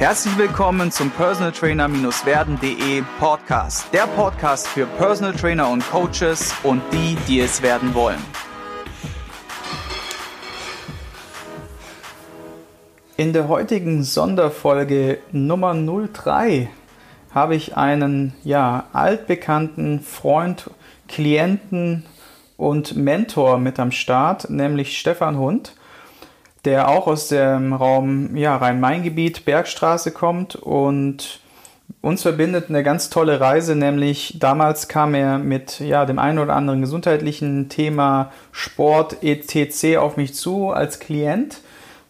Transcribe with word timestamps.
Herzlich 0.00 0.38
willkommen 0.38 0.90
zum 0.90 1.10
Personal 1.10 1.52
Trainer-werden.de 1.52 3.02
Podcast. 3.18 3.92
Der 3.92 4.06
Podcast 4.06 4.66
für 4.66 4.86
Personal 4.86 5.34
Trainer 5.34 5.68
und 5.68 5.86
Coaches 5.90 6.54
und 6.62 6.80
die, 6.90 7.18
die 7.28 7.40
es 7.40 7.60
werden 7.60 7.92
wollen. 7.92 8.16
In 13.18 13.34
der 13.34 13.48
heutigen 13.48 14.02
Sonderfolge 14.02 15.18
Nummer 15.32 15.74
03 15.74 16.70
habe 17.34 17.54
ich 17.54 17.76
einen 17.76 18.32
ja, 18.42 18.86
altbekannten 18.94 20.00
Freund, 20.00 20.70
Klienten 21.08 22.06
und 22.56 22.96
Mentor 22.96 23.58
mit 23.58 23.78
am 23.78 23.92
Start, 23.92 24.48
nämlich 24.48 24.98
Stefan 24.98 25.36
Hund 25.36 25.74
der 26.64 26.88
auch 26.88 27.06
aus 27.06 27.28
dem 27.28 27.72
Raum 27.72 28.36
ja, 28.36 28.56
Rhein-Main-Gebiet, 28.56 29.44
Bergstraße 29.44 30.10
kommt 30.12 30.56
und 30.56 31.40
uns 32.02 32.22
verbindet 32.22 32.66
eine 32.68 32.82
ganz 32.82 33.10
tolle 33.10 33.40
Reise, 33.40 33.74
nämlich 33.74 34.36
damals 34.38 34.88
kam 34.88 35.14
er 35.14 35.38
mit 35.38 35.80
ja, 35.80 36.06
dem 36.06 36.18
einen 36.18 36.38
oder 36.38 36.54
anderen 36.54 36.80
gesundheitlichen 36.80 37.68
Thema 37.68 38.30
Sport 38.52 39.22
etc. 39.22 39.98
auf 39.98 40.16
mich 40.16 40.34
zu 40.34 40.70
als 40.70 41.00
Klient. 41.00 41.60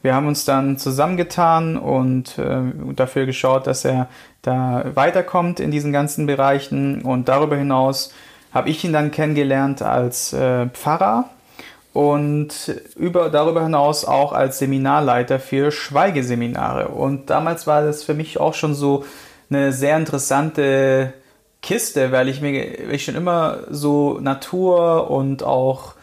Wir 0.03 0.15
haben 0.15 0.27
uns 0.27 0.45
dann 0.45 0.79
zusammengetan 0.79 1.77
und 1.77 2.39
äh, 2.39 2.61
dafür 2.95 3.27
geschaut, 3.27 3.67
dass 3.67 3.85
er 3.85 4.09
da 4.43 4.85
weiterkommt 4.95 5.61
in 5.61 5.71
diesen 5.71 5.93
ganzen 5.93 6.27
Bereichen. 6.27 7.03
Und 7.03 7.29
darüber 7.29 7.57
hinaus 7.57 8.13
habe 8.53 8.71
ich 8.71 8.83
ihn 8.83 8.93
dann 8.93 9.11
kennengelernt 9.11 9.83
als 9.83 10.33
äh, 10.33 10.67
Pfarrer 10.69 11.29
und 11.93 12.75
über, 12.97 13.31
darüber 13.31 13.63
hinaus 13.63 14.05
auch 14.05 14.33
als 14.33 14.59
Seminarleiter 14.59 15.41
für 15.41 15.73
Schweigeseminare. 15.73 16.89
Und 16.89 17.31
damals 17.31 17.67
war 17.67 17.83
das 17.83 18.05
für 18.05 18.15
mich 18.15 18.39
auch 18.39 18.55
schon 18.55 18.75
so 18.75 19.05
eine 19.51 19.73
sehr 19.73 19.97
interessante 19.97 21.13
Kiste, 21.63 22.13
weil 22.13 22.29
ich 22.29 22.41
mir 22.41 22.91
ich 22.91 23.05
schon 23.05 23.17
immer 23.17 23.59
so 23.71 24.19
Natur 24.21 25.11
und 25.11 25.43
auch 25.43 25.95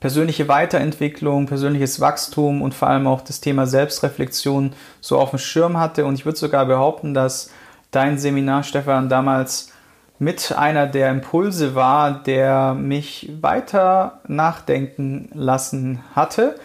persönliche 0.00 0.48
Weiterentwicklung, 0.48 1.46
persönliches 1.46 2.00
Wachstum 2.00 2.62
und 2.62 2.74
vor 2.74 2.88
allem 2.88 3.06
auch 3.06 3.20
das 3.20 3.40
Thema 3.40 3.66
Selbstreflexion 3.66 4.72
so 5.00 5.18
auf 5.18 5.30
dem 5.30 5.38
Schirm 5.38 5.78
hatte. 5.78 6.04
Und 6.04 6.14
ich 6.14 6.24
würde 6.24 6.38
sogar 6.38 6.66
behaupten, 6.66 7.14
dass 7.14 7.50
dein 7.90 8.18
Seminar, 8.18 8.64
Stefan, 8.64 9.08
damals 9.08 9.72
mit 10.18 10.52
einer 10.52 10.86
der 10.86 11.10
Impulse 11.10 11.74
war, 11.74 12.22
der 12.22 12.74
mich 12.74 13.30
weiter 13.40 14.20
nachdenken 14.26 15.28
lassen 15.34 16.02
hatte. 16.14 16.56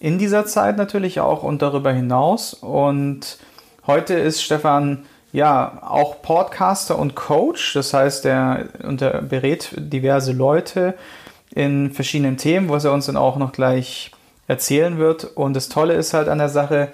In 0.00 0.18
dieser 0.18 0.46
Zeit 0.46 0.76
natürlich 0.76 1.20
auch 1.20 1.42
und 1.42 1.62
darüber 1.62 1.92
hinaus. 1.92 2.54
Und 2.54 3.38
heute 3.86 4.14
ist 4.14 4.42
Stefan 4.42 5.06
ja 5.32 5.82
auch 5.82 6.22
Podcaster 6.22 6.98
und 6.98 7.14
Coach. 7.14 7.74
Das 7.74 7.94
heißt, 7.94 8.24
er 8.26 8.68
unter, 8.82 9.22
berät 9.22 9.70
diverse 9.76 10.32
Leute 10.32 10.94
in 11.54 11.92
verschiedenen 11.92 12.36
Themen, 12.36 12.68
was 12.68 12.84
er 12.84 12.92
uns 12.92 13.06
dann 13.06 13.16
auch 13.16 13.36
noch 13.36 13.52
gleich 13.52 14.10
erzählen 14.46 14.98
wird. 14.98 15.24
Und 15.24 15.54
das 15.54 15.68
Tolle 15.68 15.94
ist 15.94 16.14
halt 16.14 16.28
an 16.28 16.38
der 16.38 16.48
Sache, 16.48 16.88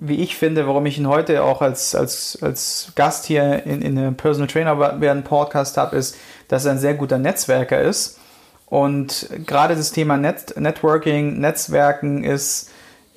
wie 0.00 0.16
ich 0.16 0.36
finde, 0.36 0.66
warum 0.66 0.86
ich 0.86 0.98
ihn 0.98 1.06
heute 1.06 1.44
auch 1.44 1.60
als, 1.60 1.94
als, 1.94 2.38
als 2.40 2.92
Gast 2.96 3.26
hier 3.26 3.64
in, 3.66 3.82
in 3.82 3.98
einem 3.98 4.16
Personal 4.16 4.48
Trainer 4.48 5.00
werden 5.00 5.24
Podcast 5.24 5.76
habe, 5.76 5.96
ist, 5.96 6.16
dass 6.48 6.64
er 6.64 6.72
ein 6.72 6.78
sehr 6.78 6.94
guter 6.94 7.18
Netzwerker 7.18 7.80
ist. 7.80 8.18
Und 8.64 9.28
gerade 9.46 9.76
das 9.76 9.92
Thema 9.92 10.16
Net 10.16 10.54
Networking, 10.56 11.38
Netzwerken 11.38 12.24
ist, 12.24 12.70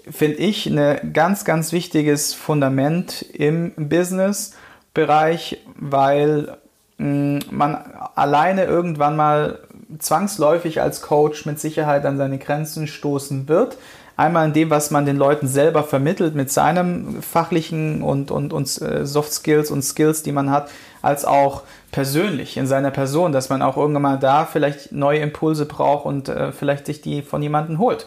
finde 0.09 0.37
ich, 0.37 0.65
ein 0.65 1.13
ganz, 1.13 1.45
ganz 1.45 1.71
wichtiges 1.71 2.33
Fundament 2.33 3.21
im 3.21 3.71
Business-Bereich, 3.77 5.59
weil 5.77 6.57
mh, 6.97 7.07
mm, 7.07 7.39
man 7.51 7.77
alleine 8.15 8.65
irgendwann 8.65 9.15
mal 9.15 9.59
zwangsläufig 9.99 10.81
als 10.81 11.01
Coach 11.01 11.45
mit 11.45 11.61
Sicherheit 11.61 12.05
an 12.05 12.17
seine 12.17 12.39
Grenzen 12.39 12.87
stoßen 12.87 13.47
wird. 13.47 13.77
Einmal 14.15 14.45
in 14.47 14.53
dem, 14.53 14.69
was 14.69 14.91
man 14.91 15.05
den 15.05 15.17
Leuten 15.17 15.47
selber 15.47 15.83
vermittelt 15.83 16.35
mit 16.35 16.51
seinem 16.51 17.21
fachlichen 17.23 18.03
und, 18.03 18.29
und, 18.29 18.53
und 18.53 18.81
äh, 18.81 19.05
Soft 19.05 19.33
Skills 19.33 19.71
und 19.71 19.81
Skills, 19.81 20.21
die 20.21 20.31
man 20.31 20.51
hat, 20.51 20.69
als 21.01 21.25
auch 21.25 21.63
persönlich 21.91 22.57
in 22.57 22.67
seiner 22.67 22.91
Person, 22.91 23.31
dass 23.31 23.49
man 23.49 23.61
auch 23.61 23.75
irgendwann 23.75 24.03
mal 24.03 24.19
da 24.19 24.45
vielleicht 24.45 24.91
neue 24.91 25.19
Impulse 25.19 25.65
braucht 25.65 26.05
und 26.05 26.29
äh, 26.29 26.51
vielleicht 26.51 26.85
sich 26.85 27.01
die 27.01 27.23
von 27.23 27.41
jemandem 27.41 27.79
holt. 27.79 28.05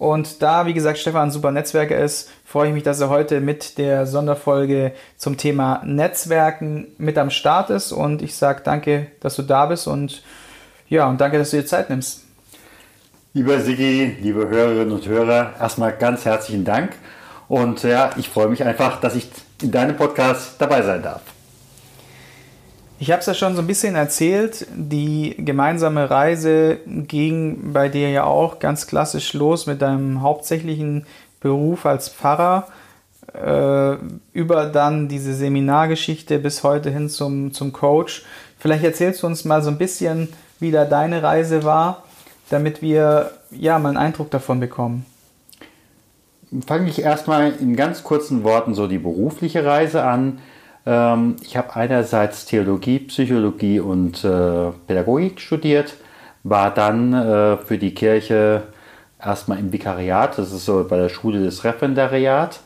Und 0.00 0.40
da, 0.40 0.64
wie 0.64 0.72
gesagt, 0.72 0.98
Stefan 0.98 1.28
ein 1.28 1.30
super 1.30 1.50
Netzwerker 1.50 1.98
ist, 1.98 2.30
freue 2.46 2.68
ich 2.68 2.74
mich, 2.74 2.84
dass 2.84 3.00
er 3.00 3.10
heute 3.10 3.42
mit 3.42 3.76
der 3.76 4.06
Sonderfolge 4.06 4.92
zum 5.18 5.36
Thema 5.36 5.82
Netzwerken 5.84 6.86
mit 6.96 7.18
am 7.18 7.28
Start 7.28 7.68
ist. 7.68 7.92
Und 7.92 8.22
ich 8.22 8.34
sage 8.34 8.62
danke, 8.64 9.08
dass 9.20 9.36
du 9.36 9.42
da 9.42 9.66
bist 9.66 9.86
und 9.86 10.22
ja, 10.88 11.06
und 11.06 11.20
danke, 11.20 11.36
dass 11.36 11.50
du 11.50 11.58
dir 11.58 11.66
Zeit 11.66 11.90
nimmst. 11.90 12.24
Lieber 13.32 13.60
Sigi, 13.60 14.16
liebe 14.20 14.48
Hörerinnen 14.48 14.90
und 14.90 15.06
Hörer, 15.06 15.54
erstmal 15.60 15.92
ganz 15.92 16.24
herzlichen 16.24 16.64
Dank. 16.64 16.96
Und 17.46 17.84
ja, 17.84 18.10
ich 18.16 18.28
freue 18.28 18.48
mich 18.48 18.64
einfach, 18.64 19.00
dass 19.00 19.14
ich 19.14 19.28
in 19.62 19.70
deinem 19.70 19.96
Podcast 19.96 20.56
dabei 20.58 20.82
sein 20.82 21.00
darf. 21.00 21.22
Ich 22.98 23.12
habe 23.12 23.20
es 23.20 23.26
ja 23.26 23.34
schon 23.34 23.54
so 23.54 23.62
ein 23.62 23.68
bisschen 23.68 23.94
erzählt. 23.94 24.66
Die 24.74 25.36
gemeinsame 25.38 26.10
Reise 26.10 26.78
ging 26.86 27.72
bei 27.72 27.88
dir 27.88 28.10
ja 28.10 28.24
auch 28.24 28.58
ganz 28.58 28.88
klassisch 28.88 29.32
los 29.32 29.66
mit 29.66 29.80
deinem 29.80 30.22
hauptsächlichen 30.22 31.06
Beruf 31.38 31.86
als 31.86 32.08
Pfarrer. 32.08 32.66
Äh, 33.32 33.96
über 34.32 34.66
dann 34.66 35.06
diese 35.06 35.34
Seminargeschichte 35.34 36.40
bis 36.40 36.64
heute 36.64 36.90
hin 36.90 37.08
zum, 37.08 37.52
zum 37.52 37.72
Coach. 37.72 38.24
Vielleicht 38.58 38.82
erzählst 38.82 39.22
du 39.22 39.28
uns 39.28 39.44
mal 39.44 39.62
so 39.62 39.70
ein 39.70 39.78
bisschen, 39.78 40.30
wie 40.58 40.72
da 40.72 40.84
deine 40.84 41.22
Reise 41.22 41.62
war 41.62 42.02
damit 42.50 42.82
wir 42.82 43.30
ja 43.50 43.78
mal 43.78 43.88
einen 43.88 43.98
Eindruck 43.98 44.30
davon 44.30 44.60
bekommen? 44.60 45.06
Fange 46.66 46.88
ich 46.88 47.00
erstmal 47.00 47.52
in 47.52 47.76
ganz 47.76 48.02
kurzen 48.02 48.42
Worten 48.42 48.74
so 48.74 48.86
die 48.88 48.98
berufliche 48.98 49.64
Reise 49.64 50.04
an. 50.04 50.40
Ähm, 50.84 51.36
ich 51.42 51.56
habe 51.56 51.74
einerseits 51.76 52.44
Theologie, 52.44 52.98
Psychologie 52.98 53.78
und 53.78 54.24
äh, 54.24 54.70
Pädagogik 54.86 55.40
studiert, 55.40 55.94
war 56.42 56.74
dann 56.74 57.12
äh, 57.12 57.56
für 57.58 57.78
die 57.78 57.94
Kirche 57.94 58.64
erstmal 59.22 59.58
im 59.58 59.72
Vikariat, 59.72 60.38
das 60.38 60.52
ist 60.52 60.64
so 60.64 60.84
bei 60.88 60.96
der 60.96 61.08
Schule 61.08 61.44
des 61.44 61.62
Referendariat, 61.62 62.60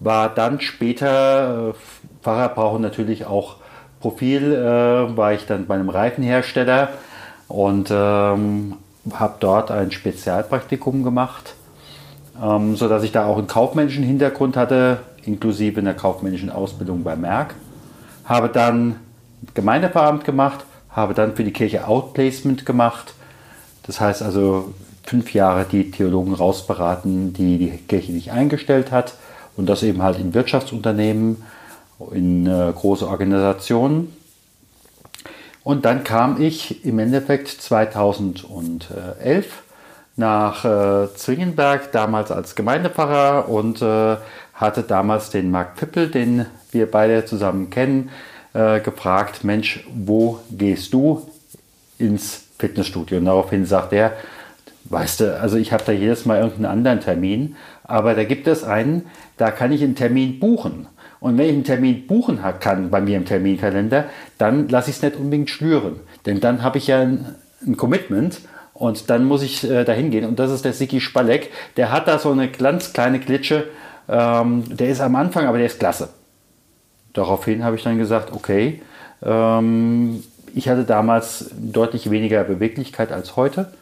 war 0.00 0.30
dann 0.30 0.60
später, 0.60 1.70
äh, 1.70 2.22
Pfarrer 2.22 2.48
brauchen 2.48 2.80
natürlich 2.80 3.26
auch 3.26 3.56
Profil, 4.00 4.52
war 5.16 5.32
ich 5.32 5.46
dann 5.46 5.66
bei 5.66 5.74
einem 5.74 5.88
Reifenhersteller 5.88 6.90
und 7.48 7.88
ähm, 7.90 8.74
habe 9.14 9.34
dort 9.40 9.70
ein 9.70 9.90
Spezialpraktikum 9.90 11.02
gemacht, 11.02 11.54
ähm, 12.42 12.76
sodass 12.76 13.02
ich 13.02 13.12
da 13.12 13.26
auch 13.26 13.38
einen 13.38 13.46
kaufmännischen 13.46 14.04
Hintergrund 14.04 14.56
hatte, 14.56 14.98
inklusive 15.24 15.80
einer 15.80 15.94
kaufmännischen 15.94 16.50
Ausbildung 16.50 17.02
bei 17.04 17.16
Merck. 17.16 17.54
Habe 18.24 18.48
dann 18.48 18.96
Gemeindeveramt 19.54 20.24
gemacht, 20.24 20.64
habe 20.90 21.14
dann 21.14 21.34
für 21.36 21.44
die 21.44 21.52
Kirche 21.52 21.86
Outplacement 21.86 22.66
gemacht. 22.66 23.14
Das 23.84 24.00
heißt 24.00 24.22
also 24.22 24.74
fünf 25.04 25.32
Jahre 25.32 25.64
die 25.64 25.90
Theologen 25.90 26.34
rausberaten, 26.34 27.32
die 27.32 27.58
die 27.58 27.70
Kirche 27.70 28.12
nicht 28.12 28.32
eingestellt 28.32 28.92
hat. 28.92 29.14
Und 29.56 29.68
das 29.68 29.82
eben 29.82 30.02
halt 30.02 30.18
in 30.18 30.34
Wirtschaftsunternehmen, 30.34 31.42
in 32.12 32.46
äh, 32.46 32.72
große 32.74 33.08
Organisationen. 33.08 34.14
Und 35.68 35.84
dann 35.84 36.02
kam 36.02 36.40
ich 36.40 36.82
im 36.86 36.98
Endeffekt 36.98 37.48
2011 37.48 39.62
nach 40.16 40.64
äh, 40.64 41.14
Zwingenberg, 41.14 41.92
damals 41.92 42.30
als 42.30 42.54
Gemeindepfarrer 42.54 43.50
und 43.50 43.82
äh, 43.82 44.16
hatte 44.54 44.82
damals 44.82 45.28
den 45.28 45.50
Marc 45.50 45.76
Pippel, 45.76 46.08
den 46.08 46.46
wir 46.70 46.90
beide 46.90 47.26
zusammen 47.26 47.68
kennen, 47.68 48.08
äh, 48.54 48.80
gefragt, 48.80 49.44
Mensch, 49.44 49.86
wo 49.94 50.38
gehst 50.50 50.94
du 50.94 51.28
ins 51.98 52.44
Fitnessstudio? 52.58 53.18
Und 53.18 53.26
daraufhin 53.26 53.66
sagt 53.66 53.92
er, 53.92 54.14
weißt 54.84 55.20
du, 55.20 55.38
also 55.38 55.58
ich 55.58 55.74
habe 55.74 55.84
da 55.84 55.92
jedes 55.92 56.24
Mal 56.24 56.38
irgendeinen 56.38 56.78
anderen 56.78 57.00
Termin, 57.00 57.56
aber 57.84 58.14
da 58.14 58.24
gibt 58.24 58.46
es 58.46 58.64
einen, 58.64 59.04
da 59.36 59.50
kann 59.50 59.70
ich 59.70 59.82
einen 59.82 59.96
Termin 59.96 60.40
buchen. 60.40 60.86
Und 61.20 61.36
wenn 61.36 61.46
ich 61.46 61.52
einen 61.52 61.64
Termin 61.64 62.06
buchen 62.06 62.40
kann 62.60 62.90
bei 62.90 63.00
mir 63.00 63.16
im 63.16 63.24
Terminkalender, 63.24 64.04
dann 64.38 64.68
lasse 64.68 64.90
ich 64.90 64.96
es 64.96 65.02
nicht 65.02 65.16
unbedingt 65.16 65.50
schlüren. 65.50 66.00
Denn 66.26 66.40
dann 66.40 66.62
habe 66.62 66.78
ich 66.78 66.86
ja 66.86 67.00
ein, 67.00 67.34
ein, 67.66 67.76
Commitment 67.76 68.40
und 68.72 69.10
dann 69.10 69.24
muss 69.24 69.42
ich 69.42 69.68
äh, 69.68 69.84
dahin 69.84 70.10
gehen. 70.10 70.24
Und 70.24 70.38
das 70.38 70.50
ist 70.50 70.64
der 70.64 70.72
Siki 70.72 71.00
Spalek. 71.00 71.50
Der 71.76 71.90
hat 71.90 72.06
da 72.06 72.18
so 72.18 72.30
eine 72.30 72.48
ganz 72.48 72.92
kleine 72.92 73.18
Klitsche. 73.18 73.64
Ähm, 74.08 74.64
der 74.68 74.88
ist 74.90 75.00
am 75.00 75.16
Anfang, 75.16 75.46
aber 75.46 75.58
der 75.58 75.66
ist 75.66 75.80
klasse. 75.80 76.10
Daraufhin 77.14 77.64
habe 77.64 77.76
ich 77.76 77.82
dann 77.82 77.98
gesagt, 77.98 78.32
okay, 78.32 78.80
ähm, 79.22 80.22
ich 80.54 80.68
hatte 80.68 80.84
damals 80.84 81.50
deutlich 81.56 82.10
weniger 82.10 82.44
Beweglichkeit 82.44 83.12
als 83.12 83.36
heute. 83.36 83.72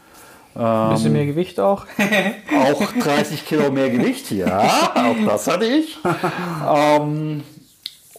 Ein 0.57 0.95
bisschen 0.95 1.13
mehr 1.13 1.27
Gewicht 1.27 1.61
auch. 1.61 1.87
auch 2.73 2.93
30 2.93 3.45
Kilo 3.47 3.71
mehr 3.71 3.91
Gewicht, 3.91 4.31
ja, 4.31 4.93
auch 4.95 5.17
das 5.27 5.47
hatte 5.47 5.67
ich. 5.67 5.99
ähm, 6.75 7.43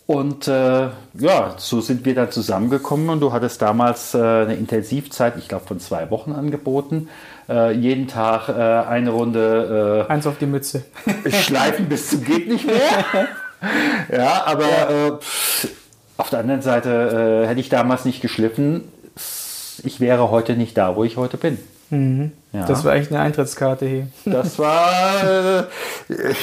Und 0.05 0.47
äh, 0.47 0.87
ja, 1.19 1.55
so 1.57 1.81
sind 1.81 2.05
wir 2.05 2.15
dann 2.15 2.31
zusammengekommen 2.31 3.09
und 3.09 3.19
du 3.19 3.33
hattest 3.33 3.61
damals 3.61 4.13
äh, 4.13 4.19
eine 4.19 4.55
Intensivzeit, 4.55 5.33
ich 5.37 5.49
glaube 5.49 5.65
von 5.65 5.81
zwei 5.81 6.09
Wochen 6.11 6.31
angeboten. 6.31 7.09
Äh, 7.49 7.73
jeden 7.73 8.07
Tag 8.07 8.47
äh, 8.49 8.53
eine 8.53 9.09
Runde. 9.09 10.05
Äh, 10.07 10.11
Eins 10.11 10.25
auf 10.25 10.37
die 10.37 10.45
Mütze. 10.45 10.85
schleifen 11.29 11.87
bis 11.89 12.09
zum 12.09 12.23
geht 12.23 12.47
nicht 12.47 12.65
mehr. 12.65 12.79
ja, 14.11 14.43
aber 14.45 14.65
ja. 14.69 15.07
Äh, 15.07 15.11
pff, 15.19 15.67
auf 16.17 16.29
der 16.29 16.39
anderen 16.39 16.61
Seite 16.61 17.45
hätte 17.47 17.59
ich 17.59 17.69
damals 17.69 18.05
nicht 18.05 18.21
geschliffen. 18.21 18.85
Ich 19.83 19.99
wäre 19.99 20.31
heute 20.31 20.55
nicht 20.55 20.77
da, 20.77 20.95
wo 20.95 21.03
ich 21.03 21.17
heute 21.17 21.37
bin. 21.37 21.59
Mhm. 21.89 22.31
Ja. 22.53 22.65
Das 22.65 22.83
war 22.83 22.95
echt 22.95 23.11
eine 23.11 23.21
Eintrittskarte 23.21 23.85
hier. 23.85 24.07
Das 24.25 24.57
war, 24.57 25.23
äh, 25.23 25.63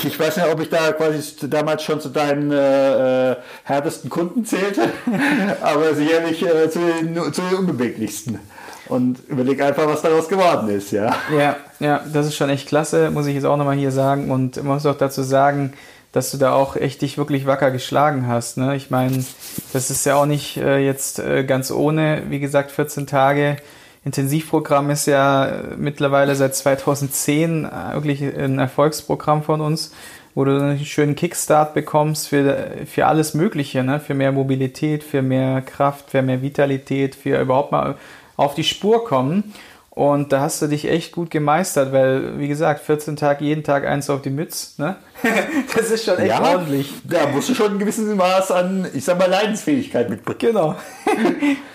ich 0.05 0.19
weiß 0.19 0.37
nicht, 0.37 0.47
ob 0.47 0.61
ich 0.61 0.71
da 0.71 0.93
quasi 0.93 1.49
damals 1.49 1.83
schon 1.83 2.01
zu 2.01 2.09
deinen 2.09 2.51
äh, 2.53 3.33
äh 3.33 3.37
härtesten 3.65 4.11
Kunden 4.11 4.45
zählte, 4.45 4.83
aber 5.63 5.95
sicherlich 5.95 6.43
äh, 6.43 6.71
zu, 6.71 6.79
den, 6.79 7.33
zu 7.33 7.43
den 7.43 7.59
unbeweglichsten. 7.59 8.39
Und 8.87 9.19
überleg 9.29 9.63
einfach, 9.63 9.87
was 9.87 10.03
daraus 10.03 10.29
geworden 10.29 10.69
ist, 10.69 10.93
ja. 10.93 11.17
Ja, 11.37 11.57
ja, 11.81 12.03
das 12.13 12.27
ist 12.27 12.37
schon 12.37 12.51
echt 12.51 12.69
klasse, 12.69 13.11
muss 13.11 13.27
ich 13.27 13.35
jetzt 13.35 13.47
auch 13.47 13.57
nochmal 13.57 13.77
hier 13.77 13.91
sagen. 13.91 14.31
Und 14.31 14.57
man 14.57 14.75
muss 14.75 14.87
auch 14.87 14.97
dazu 14.97 15.23
sagen, 15.23 15.73
dass 16.13 16.31
du 16.31 16.37
da 16.37 16.53
auch 16.53 16.77
echt 16.77 17.03
dich 17.03 17.19
wirklich 17.19 17.47
wacker 17.47 17.71
geschlagen 17.71 18.29
hast. 18.29 18.59
Ne? 18.59 18.77
Ich 18.77 18.91
meine, 18.91 19.25
das 19.73 19.91
ist 19.91 20.05
ja 20.05 20.17
auch 20.17 20.27
nicht 20.27 20.59
äh, 20.59 20.79
jetzt 20.79 21.19
äh, 21.19 21.45
ganz 21.45 21.71
ohne, 21.71 22.25
wie 22.29 22.41
gesagt, 22.41 22.71
14 22.71 23.07
Tage 23.07 23.57
Intensivprogramm 24.05 24.91
ist 24.91 25.07
ja 25.07 25.51
mittlerweile 25.77 26.35
seit 26.37 26.55
2010 26.55 27.65
äh, 27.65 27.95
wirklich 27.95 28.23
ein 28.23 28.59
Erfolgsprogramm 28.59 29.43
von 29.43 29.61
uns, 29.61 29.93
wo 30.35 30.45
du 30.45 30.57
einen 30.57 30.85
schönen 30.85 31.15
Kickstart 31.15 31.75
bekommst 31.75 32.29
für, 32.29 32.71
für 32.87 33.07
alles 33.07 33.35
Mögliche, 33.35 33.83
ne? 33.83 34.01
für 34.01 34.15
mehr 34.15 34.33
Mobilität, 34.33 35.05
für 35.05 35.23
mehr 35.23 35.63
Kraft, 35.63 36.11
für 36.11 36.23
mehr 36.23 36.43
Vitalität, 36.43 37.15
für 37.15 37.41
überhaupt 37.41 37.73
mal 37.73 37.97
auf 38.37 38.55
die 38.55 38.65
Spur 38.65 39.05
kommen. 39.05 39.55
Und 39.91 40.33
da 40.33 40.41
hast 40.41 40.61
du 40.61 40.67
dich 40.67 40.91
echt 40.91 41.13
gut 41.13 41.31
gemeistert, 41.31 41.93
weil, 41.93 42.41
wie 42.41 42.49
gesagt, 42.49 42.85
14 42.85 43.15
Tage, 43.15 43.45
jeden 43.45 43.63
Tag 43.63 43.87
eins 43.87 44.11
auf 44.11 44.23
die 44.23 44.31
Mütze, 44.31 44.83
ne? 44.83 44.97
Das 45.77 45.89
ist 45.89 46.05
schon 46.05 46.19
echt 46.19 46.31
ja, 46.31 46.43
ordentlich. 46.43 46.93
Da 47.05 47.29
musst 47.29 47.49
du 47.49 47.55
schon 47.55 47.73
ein 47.73 47.79
gewisses 47.79 48.13
Maß 48.13 48.51
an, 48.51 48.89
ich 48.93 49.05
sag 49.05 49.21
mal, 49.21 49.31
Leidensfähigkeit 49.31 50.11
mitbringen. 50.11 50.39
Genau. 50.41 50.75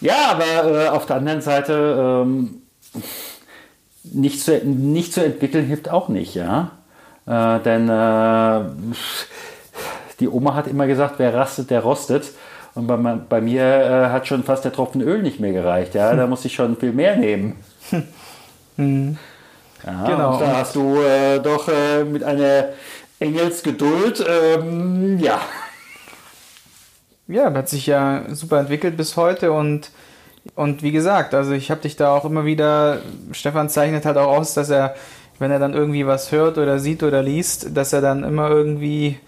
Ja, 0.00 0.30
aber 0.30 0.84
äh, 0.84 0.88
auf 0.88 1.06
der 1.06 1.16
anderen 1.16 1.40
Seite 1.40 2.24
ähm, 2.24 2.62
nicht, 4.04 4.42
zu, 4.42 4.58
nicht 4.64 5.12
zu 5.12 5.24
entwickeln 5.24 5.66
hilft 5.66 5.88
auch 5.88 6.08
nicht, 6.08 6.34
ja. 6.34 6.72
Äh, 7.26 7.60
denn 7.60 7.88
äh, 7.88 8.60
die 10.20 10.28
Oma 10.28 10.54
hat 10.54 10.66
immer 10.66 10.86
gesagt, 10.86 11.14
wer 11.18 11.34
rastet, 11.34 11.70
der 11.70 11.80
rostet. 11.80 12.30
Und 12.74 12.86
bei, 12.86 12.96
bei 12.96 13.40
mir 13.40 13.62
äh, 13.62 14.10
hat 14.10 14.26
schon 14.26 14.44
fast 14.44 14.64
der 14.64 14.72
Tropfen 14.72 15.00
Öl 15.00 15.22
nicht 15.22 15.40
mehr 15.40 15.52
gereicht. 15.52 15.94
Ja, 15.94 16.14
da 16.14 16.26
muss 16.26 16.44
ich 16.44 16.54
schon 16.54 16.76
viel 16.76 16.92
mehr 16.92 17.16
nehmen. 17.16 17.56
Hm. 18.78 19.16
Ja, 19.86 20.06
genau. 20.06 20.38
da 20.38 20.58
hast 20.58 20.76
du 20.76 21.00
äh, 21.00 21.38
doch 21.38 21.66
äh, 21.68 22.04
mit 22.04 22.22
einer 22.22 22.66
Engelsgeduld, 23.18 24.22
ähm, 24.28 25.18
ja 25.18 25.40
ja, 27.28 27.52
hat 27.52 27.68
sich 27.68 27.86
ja 27.86 28.22
super 28.30 28.60
entwickelt 28.60 28.96
bis 28.96 29.16
heute 29.16 29.52
und 29.52 29.90
und 30.54 30.82
wie 30.82 30.92
gesagt, 30.92 31.34
also 31.34 31.52
ich 31.52 31.70
habe 31.70 31.80
dich 31.80 31.96
da 31.96 32.14
auch 32.14 32.24
immer 32.24 32.44
wieder, 32.44 33.00
Stefan 33.32 33.68
zeichnet 33.68 34.04
halt 34.04 34.16
auch 34.16 34.28
aus, 34.28 34.54
dass 34.54 34.70
er, 34.70 34.94
wenn 35.38 35.50
er 35.50 35.58
dann 35.58 35.74
irgendwie 35.74 36.06
was 36.06 36.32
hört 36.32 36.58
oder 36.58 36.78
sieht 36.78 37.02
oder 37.02 37.22
liest, 37.22 37.76
dass 37.76 37.92
er 37.92 38.00
dann 38.00 38.22
immer 38.22 38.48
irgendwie, 38.48 39.18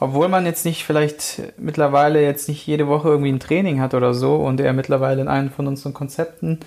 obwohl 0.00 0.28
man 0.28 0.46
jetzt 0.46 0.64
nicht 0.64 0.84
vielleicht 0.84 1.42
mittlerweile 1.58 2.22
jetzt 2.22 2.48
nicht 2.48 2.66
jede 2.66 2.88
Woche 2.88 3.08
irgendwie 3.08 3.32
ein 3.32 3.40
Training 3.40 3.80
hat 3.80 3.94
oder 3.94 4.14
so 4.14 4.36
und 4.36 4.60
er 4.60 4.72
mittlerweile 4.72 5.22
in 5.22 5.28
einem 5.28 5.50
von 5.50 5.66
unseren 5.66 5.94
Konzepten 5.94 6.60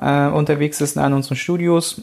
äh, 0.00 0.28
unterwegs 0.28 0.80
ist, 0.80 0.96
in 0.96 1.02
einem 1.02 1.16
unserer 1.16 1.36
Studios, 1.36 2.02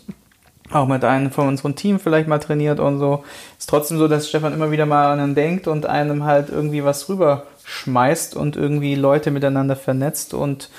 auch 0.72 0.88
mit 0.88 1.04
einem 1.04 1.32
von 1.32 1.48
unserem 1.48 1.76
Team 1.76 2.00
vielleicht 2.00 2.28
mal 2.28 2.40
trainiert 2.40 2.80
und 2.80 3.00
so, 3.00 3.24
ist 3.58 3.70
trotzdem 3.70 3.98
so, 3.98 4.08
dass 4.08 4.28
Stefan 4.28 4.54
immer 4.54 4.72
wieder 4.72 4.86
mal 4.86 5.12
an 5.12 5.20
einen 5.20 5.36
denkt 5.36 5.68
und 5.68 5.86
einem 5.86 6.24
halt 6.24 6.50
irgendwie 6.50 6.84
was 6.84 7.08
rüber 7.10 7.48
schmeißt 7.64 8.36
und 8.36 8.56
irgendwie 8.56 8.96
Leute 8.96 9.32
miteinander 9.32 9.76
vernetzt 9.76 10.34
und 10.34 10.70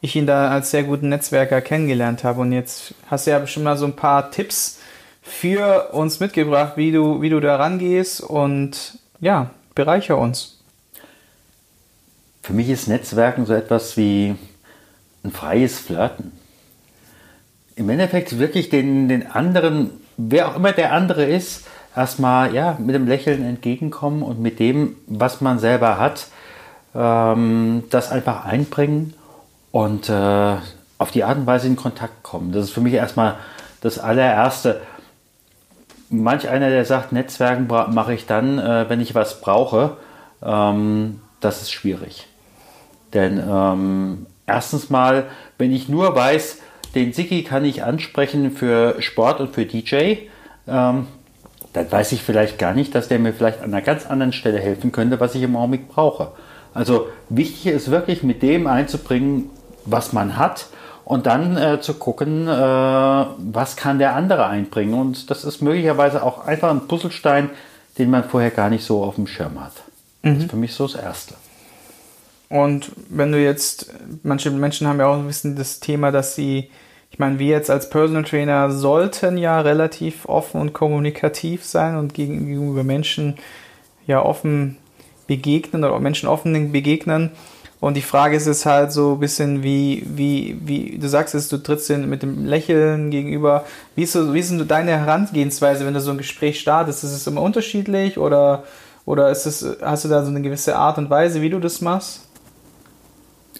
ich 0.00 0.16
ihn 0.16 0.26
da 0.26 0.50
als 0.50 0.70
sehr 0.70 0.84
guten 0.84 1.10
Netzwerker 1.10 1.60
kennengelernt 1.60 2.24
habe. 2.24 2.40
Und 2.40 2.52
jetzt 2.52 2.94
hast 3.10 3.26
du 3.26 3.30
ja 3.30 3.38
bestimmt 3.38 3.64
mal 3.64 3.76
so 3.76 3.84
ein 3.84 3.96
paar 3.96 4.30
Tipps 4.30 4.78
für 5.22 5.90
uns 5.92 6.20
mitgebracht, 6.20 6.72
wie 6.76 6.92
du, 6.92 7.20
wie 7.20 7.28
du 7.28 7.40
da 7.40 7.56
rangehst 7.56 8.20
und 8.20 8.98
ja, 9.20 9.50
bereicher 9.74 10.16
uns. 10.16 10.58
Für 12.42 12.54
mich 12.54 12.70
ist 12.70 12.88
Netzwerken 12.88 13.44
so 13.44 13.52
etwas 13.52 13.96
wie 13.96 14.34
ein 15.22 15.30
freies 15.30 15.78
Flirten. 15.78 16.32
Im 17.76 17.88
Endeffekt 17.88 18.38
wirklich 18.38 18.68
den, 18.68 19.08
den 19.08 19.26
anderen, 19.30 19.90
wer 20.16 20.48
auch 20.48 20.56
immer 20.56 20.72
der 20.72 20.92
andere 20.92 21.24
ist, 21.24 21.66
erstmal 21.94 22.54
ja, 22.54 22.76
mit 22.78 22.94
dem 22.94 23.06
Lächeln 23.06 23.44
entgegenkommen 23.44 24.22
und 24.22 24.40
mit 24.40 24.58
dem, 24.58 24.96
was 25.06 25.40
man 25.40 25.58
selber 25.58 25.98
hat, 25.98 26.28
ähm, 26.94 27.84
das 27.90 28.10
einfach 28.10 28.44
einbringen 28.44 29.14
und 29.72 30.08
äh, 30.08 30.56
auf 30.98 31.10
die 31.10 31.24
Art 31.24 31.38
und 31.38 31.46
Weise 31.46 31.66
in 31.66 31.76
Kontakt 31.76 32.22
kommen. 32.22 32.52
Das 32.52 32.64
ist 32.64 32.72
für 32.72 32.80
mich 32.80 32.94
erstmal 32.94 33.36
das 33.80 33.98
allererste. 33.98 34.80
Manch 36.10 36.48
einer, 36.48 36.68
der 36.70 36.84
sagt, 36.84 37.12
Netzwerken 37.12 37.66
mache 37.66 38.14
ich 38.14 38.26
dann, 38.26 38.58
äh, 38.58 38.88
wenn 38.88 39.00
ich 39.00 39.14
was 39.14 39.40
brauche, 39.40 39.96
ähm, 40.42 41.20
das 41.40 41.62
ist 41.62 41.70
schwierig. 41.70 42.26
Denn 43.14 43.42
ähm, 43.48 44.26
erstens 44.46 44.90
mal, 44.90 45.26
wenn 45.58 45.72
ich 45.72 45.88
nur 45.88 46.14
weiß, 46.14 46.58
den 46.94 47.12
Siki 47.12 47.42
kann 47.42 47.64
ich 47.64 47.84
ansprechen 47.84 48.50
für 48.50 49.00
Sport 49.00 49.40
und 49.40 49.54
für 49.54 49.66
DJ, 49.66 50.16
ähm, 50.66 51.06
dann 51.72 51.92
weiß 51.92 52.12
ich 52.12 52.22
vielleicht 52.22 52.58
gar 52.58 52.74
nicht, 52.74 52.94
dass 52.94 53.08
der 53.08 53.18
mir 53.18 53.32
vielleicht 53.32 53.60
an 53.60 53.72
einer 53.72 53.82
ganz 53.82 54.06
anderen 54.06 54.32
Stelle 54.32 54.58
helfen 54.58 54.90
könnte, 54.90 55.20
was 55.20 55.34
ich 55.34 55.42
im 55.42 55.56
Augenblick 55.56 55.88
brauche. 55.88 56.32
Also 56.74 57.08
wichtig 57.28 57.66
ist 57.66 57.90
wirklich 57.90 58.22
mit 58.22 58.42
dem 58.42 58.66
einzubringen, 58.66 59.50
was 59.84 60.12
man 60.12 60.36
hat 60.36 60.66
und 61.04 61.26
dann 61.26 61.56
äh, 61.56 61.80
zu 61.80 61.94
gucken, 61.94 62.46
äh, 62.46 62.50
was 62.50 63.76
kann 63.76 63.98
der 63.98 64.14
andere 64.14 64.46
einbringen. 64.46 64.94
Und 64.94 65.30
das 65.30 65.44
ist 65.44 65.62
möglicherweise 65.62 66.22
auch 66.22 66.46
einfach 66.46 66.70
ein 66.70 66.86
Puzzlestein, 66.86 67.50
den 67.98 68.10
man 68.10 68.24
vorher 68.24 68.50
gar 68.50 68.70
nicht 68.70 68.84
so 68.84 69.02
auf 69.02 69.16
dem 69.16 69.26
Schirm 69.26 69.60
hat. 69.60 69.72
Mhm. 70.22 70.28
Das 70.28 70.38
ist 70.38 70.44
mhm. 70.44 70.50
für 70.50 70.56
mich 70.56 70.74
so 70.74 70.86
das 70.86 71.00
Erste. 71.00 71.34
Und 72.50 72.92
wenn 73.08 73.32
du 73.32 73.42
jetzt, 73.42 73.94
manche 74.22 74.50
Menschen 74.50 74.86
haben 74.86 75.00
ja 75.00 75.06
auch 75.06 75.16
ein 75.16 75.26
bisschen 75.26 75.56
das 75.56 75.80
Thema, 75.80 76.12
dass 76.12 76.34
sie 76.34 76.68
ich 77.10 77.18
meine, 77.18 77.38
wir 77.38 77.48
jetzt 77.48 77.70
als 77.70 77.90
Personal 77.90 78.24
Trainer 78.24 78.70
sollten 78.70 79.36
ja 79.36 79.60
relativ 79.60 80.26
offen 80.26 80.60
und 80.60 80.72
kommunikativ 80.72 81.64
sein 81.64 81.96
und 81.96 82.14
gegenüber 82.14 82.84
Menschen 82.84 83.36
ja 84.06 84.24
offen 84.24 84.76
begegnen 85.26 85.84
oder 85.84 85.98
Menschen 85.98 86.28
offen 86.28 86.72
begegnen. 86.72 87.30
Und 87.80 87.96
die 87.96 88.02
Frage 88.02 88.36
ist 88.36 88.46
es 88.46 88.64
halt 88.66 88.92
so 88.92 89.14
ein 89.14 89.20
bisschen 89.20 89.62
wie, 89.62 90.04
wie, 90.06 90.56
wie, 90.64 90.98
du 90.98 91.08
sagst 91.08 91.34
es, 91.34 91.48
du 91.48 91.56
trittst 91.56 91.90
mit 91.90 92.22
dem 92.22 92.44
Lächeln 92.44 93.10
gegenüber. 93.10 93.64
Wie 93.96 94.02
ist, 94.02 94.12
so, 94.12 94.32
wie 94.34 94.38
ist 94.38 94.50
denn 94.50 94.68
deine 94.68 94.92
Herangehensweise, 94.98 95.86
wenn 95.86 95.94
du 95.94 96.00
so 96.00 96.10
ein 96.10 96.18
Gespräch 96.18 96.60
startest? 96.60 97.04
Ist 97.04 97.12
es 97.12 97.26
immer 97.26 97.40
unterschiedlich 97.40 98.18
oder, 98.18 98.64
oder 99.04 99.30
ist 99.30 99.46
es, 99.46 99.66
hast 99.80 100.04
du 100.04 100.08
da 100.08 100.22
so 100.22 100.30
eine 100.30 100.42
gewisse 100.42 100.76
Art 100.76 100.98
und 100.98 101.10
Weise, 101.10 101.40
wie 101.40 101.50
du 101.50 101.58
das 101.58 101.80
machst? 101.80 102.29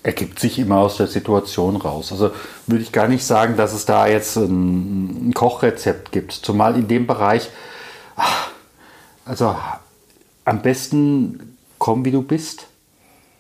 Ergibt 0.03 0.39
sich 0.39 0.59
immer 0.59 0.79
aus 0.79 0.97
der 0.97 1.07
Situation 1.07 1.77
raus. 1.77 2.13
Also 2.13 2.31
würde 2.67 2.83
ich 2.83 2.93
gar 2.93 3.09
nicht 3.09 3.25
sagen, 3.25 3.57
dass 3.57 3.73
es 3.75 3.85
da 3.85 4.07
jetzt 4.07 4.37
ein, 4.37 5.29
ein 5.29 5.35
Kochrezept 5.35 6.13
gibt. 6.13 6.33
Zumal 6.33 6.77
in 6.77 6.89
dem 6.89 7.07
Bereich, 7.07 7.51
also 9.25 9.57
am 10.45 10.63
besten 10.63 11.57
komm, 11.79 12.05
wie 12.05 12.11
du 12.11 12.23
bist. 12.23 12.67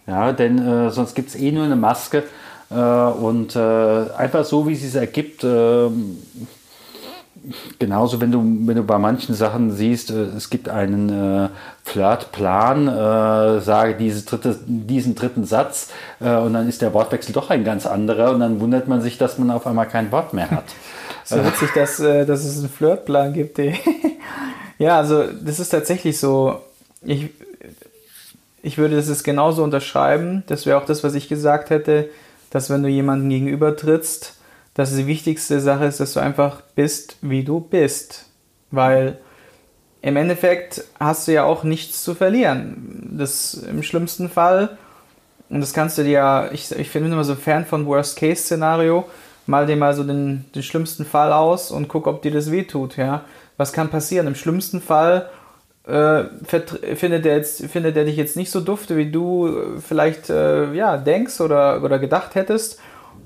Ja, 0.06 0.32
denn 0.32 0.58
äh, 0.58 0.90
sonst 0.90 1.14
gibt 1.14 1.28
es 1.28 1.36
eh 1.36 1.52
nur 1.52 1.64
eine 1.64 1.76
Maske. 1.76 2.24
Äh, 2.70 2.74
und 2.74 3.56
äh, 3.56 4.10
einfach 4.16 4.44
so, 4.44 4.66
wie 4.66 4.74
es 4.74 4.82
sich 4.82 4.94
ergibt, 4.94 5.44
ähm, 5.44 6.18
genauso, 7.78 8.20
wenn 8.20 8.32
du, 8.32 8.40
wenn 8.66 8.76
du 8.76 8.82
bei 8.82 8.98
manchen 8.98 9.34
Sachen 9.34 9.72
siehst, 9.72 10.10
äh, 10.10 10.24
es 10.36 10.50
gibt 10.50 10.68
einen 10.68 11.08
äh, 11.08 11.48
Flirtplan, 11.84 12.88
äh, 12.88 13.60
sage 13.60 13.96
diese 13.96 14.24
dritte, 14.24 14.58
diesen 14.66 15.14
dritten 15.14 15.44
Satz 15.44 15.90
äh, 16.20 16.34
und 16.36 16.52
dann 16.52 16.68
ist 16.68 16.82
der 16.82 16.92
Wortwechsel 16.92 17.32
doch 17.32 17.50
ein 17.50 17.64
ganz 17.64 17.86
anderer 17.86 18.32
und 18.32 18.40
dann 18.40 18.60
wundert 18.60 18.88
man 18.88 19.00
sich, 19.00 19.18
dass 19.18 19.38
man 19.38 19.50
auf 19.50 19.66
einmal 19.66 19.86
kein 19.88 20.12
Wort 20.12 20.34
mehr 20.34 20.50
hat. 20.50 20.64
so 21.24 21.44
witzig, 21.44 21.70
dass, 21.74 22.00
äh, 22.00 22.26
dass 22.26 22.44
es 22.44 22.58
einen 22.58 22.68
Flirtplan 22.68 23.32
gibt. 23.32 23.58
ja, 24.78 24.98
also 24.98 25.24
das 25.24 25.60
ist 25.60 25.70
tatsächlich 25.70 26.18
so. 26.18 26.60
Ich, 27.02 27.30
ich 28.62 28.76
würde 28.76 28.96
das 28.96 29.08
jetzt 29.08 29.24
genauso 29.24 29.64
unterschreiben. 29.64 30.42
Das 30.48 30.66
wäre 30.66 30.78
auch 30.78 30.84
das, 30.84 31.02
was 31.02 31.14
ich 31.14 31.28
gesagt 31.28 31.70
hätte, 31.70 32.10
dass 32.50 32.68
wenn 32.68 32.82
du 32.82 32.88
jemanden 32.88 33.30
gegenüber 33.30 33.74
trittst, 33.76 34.34
dass 34.80 34.96
die 34.96 35.06
wichtigste 35.06 35.60
Sache 35.60 35.84
ist, 35.84 36.00
dass 36.00 36.14
du 36.14 36.20
einfach 36.20 36.62
bist, 36.74 37.16
wie 37.20 37.44
du 37.44 37.60
bist. 37.60 38.24
Weil 38.70 39.18
im 40.00 40.16
Endeffekt 40.16 40.84
hast 40.98 41.28
du 41.28 41.32
ja 41.32 41.44
auch 41.44 41.64
nichts 41.64 42.02
zu 42.02 42.14
verlieren. 42.14 43.10
Das 43.12 43.52
im 43.52 43.82
schlimmsten 43.82 44.30
Fall, 44.30 44.78
und 45.50 45.60
das 45.60 45.74
kannst 45.74 45.98
du 45.98 46.02
dir 46.02 46.10
ja, 46.10 46.50
ich, 46.50 46.72
ich 46.72 46.90
bin 46.94 47.04
immer 47.04 47.24
so 47.24 47.34
Fan 47.34 47.66
von 47.66 47.84
Worst-Case-Szenario, 47.84 49.04
mal 49.44 49.66
dir 49.66 49.76
mal 49.76 49.92
so 49.92 50.02
den, 50.02 50.46
den 50.54 50.62
schlimmsten 50.62 51.04
Fall 51.04 51.34
aus 51.34 51.70
und 51.70 51.88
guck, 51.88 52.06
ob 52.06 52.22
dir 52.22 52.30
das 52.30 52.50
wehtut, 52.50 52.96
ja. 52.96 53.26
Was 53.58 53.74
kann 53.74 53.90
passieren? 53.90 54.28
Im 54.28 54.34
schlimmsten 54.34 54.80
Fall 54.80 55.28
äh, 55.86 56.24
findet, 56.94 57.26
er 57.26 57.36
jetzt, 57.36 57.66
findet 57.66 57.98
er 57.98 58.06
dich 58.06 58.16
jetzt 58.16 58.36
nicht 58.36 58.50
so 58.50 58.62
dufte, 58.62 58.96
wie 58.96 59.10
du 59.10 59.78
vielleicht 59.86 60.30
äh, 60.30 60.72
ja, 60.72 60.96
denkst 60.96 61.42
oder, 61.42 61.82
oder 61.84 61.98
gedacht 61.98 62.34
hättest. 62.34 62.80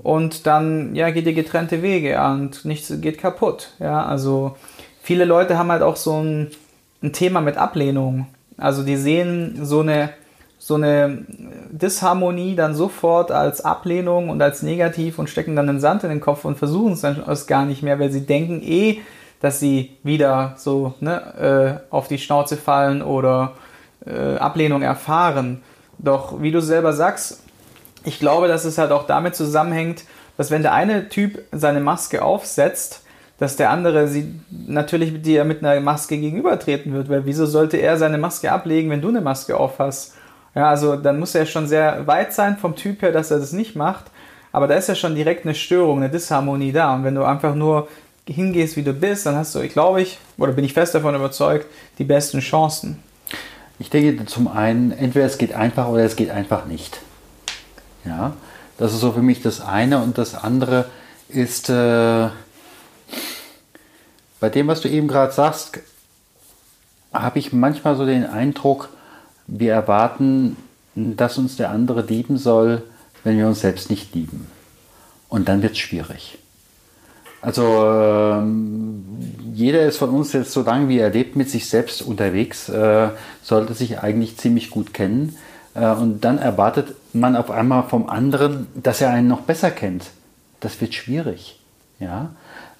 Und 0.05 0.45
dann 0.45 0.93
ja, 0.93 1.09
geht 1.09 1.25
ihr 1.25 1.33
getrennte 1.33 1.81
Wege 1.81 2.21
und 2.21 2.63
nichts 2.63 2.93
geht 3.01 3.17
kaputt. 3.17 3.71
Ja, 3.79 4.05
also 4.05 4.55
viele 5.01 5.25
Leute 5.25 5.57
haben 5.57 5.71
halt 5.71 5.81
auch 5.81 5.95
so 5.95 6.21
ein, 6.21 6.51
ein 7.01 7.11
Thema 7.11 7.41
mit 7.41 7.57
Ablehnung. 7.57 8.27
Also 8.55 8.83
die 8.83 8.97
sehen 8.97 9.57
so 9.63 9.79
eine, 9.79 10.11
so 10.59 10.75
eine 10.75 11.25
Disharmonie 11.71 12.55
dann 12.55 12.75
sofort 12.75 13.31
als 13.31 13.65
Ablehnung 13.65 14.29
und 14.29 14.39
als 14.43 14.61
negativ 14.61 15.17
und 15.17 15.27
stecken 15.27 15.55
dann 15.55 15.65
den 15.65 15.79
Sand 15.79 16.03
in 16.03 16.09
den 16.09 16.21
Kopf 16.21 16.45
und 16.45 16.59
versuchen 16.59 16.93
es 16.93 17.01
dann 17.01 17.23
gar 17.47 17.65
nicht 17.65 17.81
mehr, 17.81 17.97
weil 17.97 18.11
sie 18.11 18.27
denken 18.27 18.61
eh, 18.61 18.99
dass 19.41 19.59
sie 19.59 19.97
wieder 20.03 20.53
so 20.57 20.93
ne, 20.99 21.81
äh, 21.89 21.91
auf 21.91 22.07
die 22.09 22.19
Schnauze 22.19 22.57
fallen 22.57 23.01
oder 23.01 23.53
äh, 24.05 24.37
Ablehnung 24.37 24.83
erfahren. 24.83 25.63
Doch 25.97 26.43
wie 26.43 26.51
du 26.51 26.61
selber 26.61 26.93
sagst, 26.93 27.41
ich 28.05 28.19
glaube, 28.19 28.47
dass 28.47 28.65
es 28.65 28.77
halt 28.77 28.91
auch 28.91 29.07
damit 29.07 29.35
zusammenhängt, 29.35 30.03
dass 30.37 30.51
wenn 30.51 30.61
der 30.61 30.73
eine 30.73 31.09
Typ 31.09 31.41
seine 31.51 31.79
Maske 31.79 32.23
aufsetzt, 32.23 33.01
dass 33.37 33.57
der 33.57 33.69
andere 33.69 34.07
sie 34.07 34.33
natürlich 34.49 35.21
dir 35.21 35.43
mit 35.43 35.63
einer 35.63 35.79
Maske 35.81 36.17
gegenübertreten 36.17 36.93
wird, 36.93 37.09
weil 37.09 37.25
wieso 37.25 37.45
sollte 37.45 37.77
er 37.77 37.97
seine 37.97 38.17
Maske 38.17 38.51
ablegen, 38.51 38.89
wenn 38.89 39.01
du 39.01 39.09
eine 39.09 39.21
Maske 39.21 39.57
aufhast? 39.57 40.13
Ja, 40.53 40.69
also 40.69 40.95
dann 40.95 41.19
muss 41.19 41.35
er 41.35 41.45
schon 41.45 41.67
sehr 41.67 42.07
weit 42.07 42.33
sein 42.33 42.57
vom 42.57 42.75
Typ 42.75 43.01
her, 43.01 43.11
dass 43.11 43.31
er 43.31 43.39
das 43.39 43.51
nicht 43.51 43.75
macht. 43.75 44.05
Aber 44.53 44.67
da 44.67 44.75
ist 44.75 44.87
ja 44.87 44.95
schon 44.95 45.15
direkt 45.15 45.45
eine 45.45 45.53
Störung, 45.53 45.97
eine 45.97 46.09
Disharmonie 46.09 46.71
da. 46.71 46.95
Und 46.95 47.03
wenn 47.03 47.15
du 47.15 47.25
einfach 47.25 47.55
nur 47.55 47.89
hingehst, 48.25 48.77
wie 48.77 48.83
du 48.83 48.93
bist, 48.93 49.25
dann 49.25 49.35
hast 49.35 49.53
du, 49.53 49.59
ich 49.59 49.73
glaube 49.73 50.01
ich, 50.01 50.17
oder 50.37 50.53
bin 50.53 50.63
ich 50.63 50.73
fest 50.73 50.95
davon 50.95 51.13
überzeugt, 51.13 51.67
die 51.97 52.05
besten 52.05 52.39
Chancen. 52.39 53.03
Ich 53.79 53.89
denke 53.89 54.25
zum 54.25 54.47
einen, 54.47 54.93
entweder 54.93 55.25
es 55.25 55.37
geht 55.37 55.53
einfach 55.53 55.89
oder 55.89 56.03
es 56.05 56.15
geht 56.15 56.31
einfach 56.31 56.65
nicht. 56.65 57.01
Ja, 58.05 58.33
das 58.77 58.93
ist 58.93 58.99
so 58.99 59.11
für 59.11 59.21
mich 59.21 59.41
das 59.41 59.61
eine. 59.61 60.01
Und 60.01 60.17
das 60.17 60.35
andere 60.35 60.85
ist, 61.29 61.69
äh, 61.69 62.29
bei 64.39 64.49
dem, 64.49 64.67
was 64.67 64.81
du 64.81 64.89
eben 64.89 65.07
gerade 65.07 65.33
sagst, 65.33 65.79
habe 67.13 67.39
ich 67.39 67.53
manchmal 67.53 67.95
so 67.95 68.05
den 68.05 68.25
Eindruck, 68.25 68.89
wir 69.47 69.73
erwarten, 69.73 70.57
dass 70.95 71.37
uns 71.37 71.55
der 71.55 71.69
andere 71.69 72.01
lieben 72.01 72.37
soll, 72.37 72.83
wenn 73.23 73.37
wir 73.37 73.47
uns 73.47 73.61
selbst 73.61 73.89
nicht 73.89 74.13
lieben. 74.13 74.47
Und 75.29 75.49
dann 75.49 75.61
wird 75.61 75.73
es 75.73 75.79
schwierig. 75.79 76.37
Also 77.41 77.63
ähm, 77.63 79.03
jeder 79.53 79.85
ist 79.85 79.97
von 79.97 80.09
uns 80.09 80.33
jetzt 80.33 80.51
so 80.51 80.63
lange 80.63 80.89
wie 80.89 80.97
er 80.97 81.11
lebt 81.11 81.35
mit 81.35 81.49
sich 81.49 81.69
selbst 81.69 82.01
unterwegs, 82.01 82.69
äh, 82.69 83.09
sollte 83.43 83.73
sich 83.75 83.99
eigentlich 83.99 84.37
ziemlich 84.37 84.71
gut 84.71 84.93
kennen. 84.93 85.37
Äh, 85.75 85.91
und 85.91 86.21
dann 86.21 86.39
erwartet 86.39 86.95
man 87.13 87.35
auf 87.35 87.51
einmal 87.51 87.83
vom 87.83 88.09
anderen, 88.09 88.67
dass 88.75 89.01
er 89.01 89.11
einen 89.11 89.27
noch 89.27 89.41
besser 89.41 89.71
kennt. 89.71 90.05
Das 90.59 90.81
wird 90.81 90.95
schwierig. 90.95 91.59
Ja? 91.99 92.31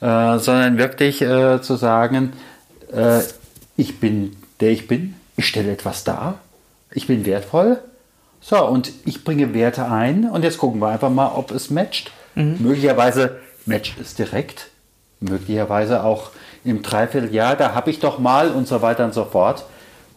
Äh, 0.01 0.39
sondern 0.39 0.77
wirklich 0.77 1.21
äh, 1.21 1.61
zu 1.61 1.75
sagen, 1.75 2.33
äh, 2.91 3.19
ich 3.77 3.99
bin 3.99 4.35
der 4.59 4.71
ich 4.71 4.87
bin, 4.87 5.15
ich 5.37 5.47
stelle 5.47 5.71
etwas 5.71 6.03
dar, 6.03 6.39
ich 6.91 7.07
bin 7.07 7.25
wertvoll. 7.25 7.79
So, 8.41 8.63
und 8.67 8.91
ich 9.05 9.23
bringe 9.23 9.53
Werte 9.53 9.89
ein 9.89 10.29
und 10.29 10.43
jetzt 10.43 10.59
gucken 10.59 10.79
wir 10.79 10.89
einfach 10.89 11.09
mal, 11.09 11.31
ob 11.33 11.51
es 11.51 11.71
matcht. 11.71 12.11
Mhm. 12.35 12.57
Möglicherweise 12.59 13.39
matcht 13.65 13.99
es 13.99 14.13
direkt, 14.13 14.67
möglicherweise 15.19 16.03
auch 16.03 16.29
im 16.63 16.83
Dreivierteljahr, 16.83 17.55
da 17.55 17.73
habe 17.73 17.89
ich 17.89 17.99
doch 17.99 18.19
mal 18.19 18.51
und 18.51 18.67
so 18.67 18.81
weiter 18.81 19.05
und 19.05 19.13
so 19.13 19.25
fort. 19.25 19.65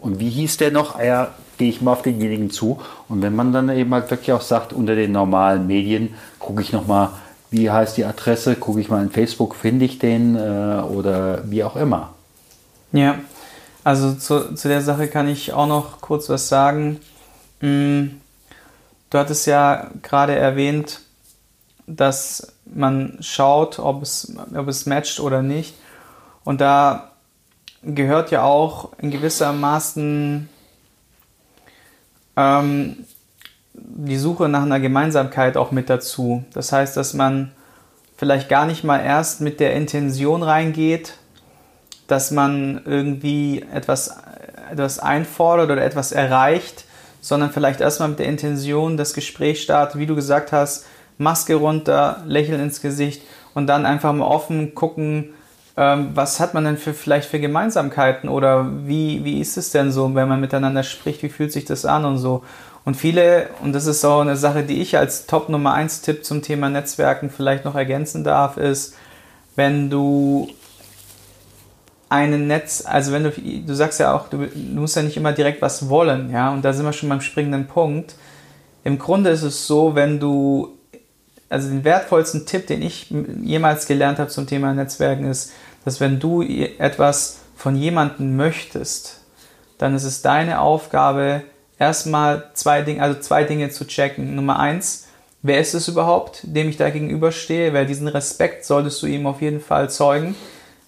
Und 0.00 0.20
wie 0.20 0.28
hieß 0.28 0.58
der 0.58 0.70
noch? 0.70 0.96
Ah 0.96 1.04
ja, 1.04 1.34
gehe 1.58 1.68
ich 1.68 1.82
mal 1.82 1.92
auf 1.92 2.02
denjenigen 2.02 2.50
zu. 2.50 2.80
Und 3.08 3.22
wenn 3.22 3.36
man 3.36 3.52
dann 3.52 3.68
eben 3.68 3.92
halt 3.92 4.10
wirklich 4.10 4.32
auch 4.32 4.40
sagt, 4.40 4.72
unter 4.72 4.94
den 4.94 5.12
normalen 5.12 5.66
Medien 5.66 6.14
gucke 6.38 6.62
ich 6.62 6.72
nochmal, 6.72 7.10
wie 7.50 7.70
heißt 7.70 7.96
die 7.96 8.04
Adresse, 8.04 8.56
gucke 8.56 8.80
ich 8.80 8.88
mal 8.88 9.02
in 9.02 9.10
Facebook, 9.10 9.54
finde 9.54 9.84
ich 9.84 9.98
den 9.98 10.36
äh, 10.36 10.82
oder 10.82 11.42
wie 11.50 11.64
auch 11.64 11.76
immer. 11.76 12.10
Ja, 12.92 13.16
also 13.84 14.14
zu, 14.14 14.54
zu 14.54 14.68
der 14.68 14.82
Sache 14.82 15.08
kann 15.08 15.28
ich 15.28 15.52
auch 15.52 15.66
noch 15.66 16.00
kurz 16.00 16.28
was 16.28 16.48
sagen. 16.48 17.00
Hm, 17.60 18.20
du 19.10 19.18
hattest 19.18 19.46
ja 19.46 19.90
gerade 20.02 20.34
erwähnt, 20.34 21.00
dass 21.86 22.52
man 22.66 23.16
schaut, 23.20 23.78
ob 23.78 24.02
es, 24.02 24.34
ob 24.54 24.68
es 24.68 24.86
matcht 24.86 25.20
oder 25.20 25.42
nicht. 25.42 25.74
Und 26.44 26.60
da 26.60 27.12
gehört 27.82 28.30
ja 28.30 28.42
auch 28.42 28.90
in 28.98 29.10
gewissermaßen 29.10 30.48
ähm, 32.38 33.04
die 33.74 34.16
Suche 34.16 34.48
nach 34.48 34.62
einer 34.62 34.80
Gemeinsamkeit 34.80 35.56
auch 35.56 35.72
mit 35.72 35.90
dazu. 35.90 36.44
Das 36.54 36.72
heißt, 36.72 36.96
dass 36.96 37.12
man 37.14 37.50
vielleicht 38.16 38.48
gar 38.48 38.66
nicht 38.66 38.84
mal 38.84 39.00
erst 39.00 39.40
mit 39.40 39.60
der 39.60 39.74
Intention 39.74 40.42
reingeht, 40.42 41.14
dass 42.06 42.30
man 42.30 42.80
irgendwie 42.84 43.64
etwas, 43.72 44.16
etwas 44.70 44.98
einfordert 44.98 45.70
oder 45.70 45.84
etwas 45.84 46.12
erreicht, 46.12 46.84
sondern 47.20 47.50
vielleicht 47.50 47.80
erstmal 47.80 48.10
mit 48.10 48.20
der 48.20 48.26
Intention 48.26 48.96
das 48.96 49.14
Gespräch 49.14 49.62
startet, 49.62 49.98
wie 49.98 50.06
du 50.06 50.14
gesagt 50.14 50.52
hast, 50.52 50.86
Maske 51.18 51.56
runter, 51.56 52.22
Lächeln 52.26 52.60
ins 52.60 52.80
Gesicht 52.80 53.22
und 53.54 53.66
dann 53.66 53.84
einfach 53.84 54.12
mal 54.12 54.26
offen 54.26 54.74
gucken, 54.74 55.34
was 55.78 56.40
hat 56.40 56.54
man 56.54 56.64
denn 56.64 56.76
für, 56.76 56.92
vielleicht 56.92 57.28
für 57.30 57.38
Gemeinsamkeiten 57.38 58.28
oder 58.28 58.68
wie, 58.84 59.24
wie 59.24 59.40
ist 59.40 59.56
es 59.56 59.70
denn 59.70 59.92
so, 59.92 60.12
wenn 60.14 60.28
man 60.28 60.40
miteinander 60.40 60.82
spricht, 60.82 61.22
wie 61.22 61.28
fühlt 61.28 61.52
sich 61.52 61.66
das 61.66 61.84
an 61.84 62.04
und 62.04 62.18
so. 62.18 62.42
Und 62.84 62.96
viele, 62.96 63.50
und 63.62 63.74
das 63.74 63.86
ist 63.86 64.00
so 64.00 64.18
eine 64.18 64.36
Sache, 64.36 64.64
die 64.64 64.80
ich 64.80 64.96
als 64.96 65.26
Top 65.26 65.48
Nummer 65.48 65.74
1 65.74 66.00
Tipp 66.00 66.24
zum 66.24 66.42
Thema 66.42 66.68
Netzwerken 66.68 67.30
vielleicht 67.30 67.64
noch 67.64 67.76
ergänzen 67.76 68.24
darf, 68.24 68.56
ist, 68.56 68.96
wenn 69.54 69.88
du 69.88 70.48
einen 72.08 72.48
Netz, 72.48 72.82
also 72.84 73.12
wenn 73.12 73.24
du, 73.24 73.30
du 73.30 73.74
sagst 73.74 74.00
ja 74.00 74.14
auch, 74.14 74.28
du, 74.28 74.46
du 74.46 74.80
musst 74.80 74.96
ja 74.96 75.02
nicht 75.02 75.16
immer 75.16 75.32
direkt 75.32 75.62
was 75.62 75.88
wollen, 75.88 76.30
ja, 76.32 76.50
und 76.50 76.64
da 76.64 76.72
sind 76.72 76.86
wir 76.86 76.92
schon 76.92 77.08
beim 77.08 77.20
springenden 77.20 77.66
Punkt. 77.68 78.16
Im 78.82 78.98
Grunde 78.98 79.30
ist 79.30 79.42
es 79.42 79.66
so, 79.68 79.94
wenn 79.94 80.18
du, 80.18 80.76
also 81.50 81.68
den 81.68 81.84
wertvollsten 81.84 82.46
Tipp, 82.46 82.66
den 82.66 82.82
ich 82.82 83.14
jemals 83.42 83.86
gelernt 83.86 84.18
habe 84.18 84.30
zum 84.30 84.46
Thema 84.46 84.72
Netzwerken 84.72 85.30
ist, 85.30 85.52
dass 85.88 86.00
wenn 86.00 86.20
du 86.20 86.42
etwas 86.42 87.38
von 87.56 87.74
jemandem 87.74 88.36
möchtest, 88.36 89.22
dann 89.78 89.94
ist 89.94 90.04
es 90.04 90.20
deine 90.20 90.60
Aufgabe, 90.60 91.44
erstmal 91.78 92.50
zwei 92.52 92.82
Dinge, 92.82 93.02
also 93.02 93.18
zwei 93.20 93.44
Dinge 93.44 93.70
zu 93.70 93.86
checken. 93.86 94.34
Nummer 94.34 94.58
eins, 94.58 95.06
wer 95.40 95.58
ist 95.58 95.72
es 95.72 95.88
überhaupt, 95.88 96.40
dem 96.42 96.68
ich 96.68 96.76
da 96.76 96.90
gegenüberstehe? 96.90 97.72
Weil 97.72 97.86
diesen 97.86 98.06
Respekt 98.06 98.66
solltest 98.66 99.00
du 99.00 99.06
ihm 99.06 99.26
auf 99.26 99.40
jeden 99.40 99.62
Fall 99.62 99.88
zeugen, 99.88 100.34